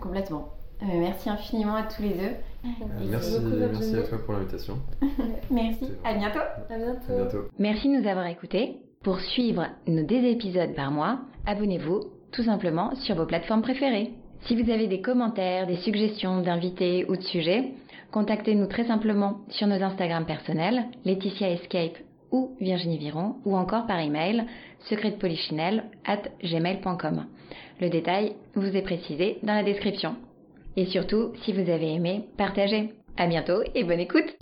Complètement. 0.00 0.52
Euh, 0.82 0.86
merci 0.98 1.30
infiniment 1.30 1.76
à 1.76 1.84
tous 1.84 2.02
les 2.02 2.10
deux. 2.10 2.34
Euh, 2.64 2.68
Et 3.02 3.06
merci, 3.08 3.38
beaucoup, 3.38 3.56
merci 3.56 3.96
à 3.96 4.02
toi 4.02 4.18
pour 4.24 4.34
l'invitation. 4.34 4.78
Merci. 5.50 5.86
À 6.02 6.14
bientôt. 6.14 6.40
À 6.70 6.76
bientôt. 6.76 7.12
À 7.12 7.16
bientôt. 7.16 7.48
Merci 7.58 7.88
de 7.88 8.00
nous 8.00 8.08
avoir 8.08 8.26
écoutés. 8.26 8.76
Pour 9.02 9.20
suivre 9.20 9.66
nos 9.86 10.02
deux 10.02 10.24
épisodes 10.24 10.74
par 10.74 10.90
mois, 10.90 11.20
abonnez-vous 11.46 12.00
tout 12.32 12.42
simplement 12.42 12.94
sur 12.96 13.14
vos 13.14 13.26
plateformes 13.26 13.62
préférées. 13.62 14.12
Si 14.46 14.60
vous 14.60 14.70
avez 14.70 14.88
des 14.88 15.00
commentaires, 15.00 15.66
des 15.66 15.76
suggestions 15.76 16.40
d'invités 16.40 17.04
ou 17.08 17.16
de 17.16 17.22
sujets, 17.22 17.72
contactez-nous 18.12 18.66
très 18.66 18.86
simplement 18.86 19.40
sur 19.50 19.66
nos 19.66 19.82
Instagram 19.82 20.24
personnels, 20.24 20.86
Laetitia 21.04 21.50
Escape 21.50 21.98
ou 22.32 22.56
Virginie 22.60 22.98
Viron, 22.98 23.36
ou 23.44 23.56
encore 23.56 23.86
par 23.86 24.00
email 24.00 24.44
secretpolichinelle 24.88 25.84
at 26.04 26.22
gmail.com. 26.42 27.26
Le 27.80 27.90
détail 27.90 28.36
vous 28.54 28.74
est 28.76 28.82
précisé 28.82 29.38
dans 29.42 29.54
la 29.54 29.62
description. 29.62 30.16
Et 30.76 30.86
surtout, 30.86 31.32
si 31.44 31.52
vous 31.52 31.70
avez 31.70 31.92
aimé, 31.94 32.28
partagez. 32.36 32.94
À 33.16 33.26
bientôt 33.26 33.62
et 33.74 33.84
bonne 33.84 34.00
écoute! 34.00 34.36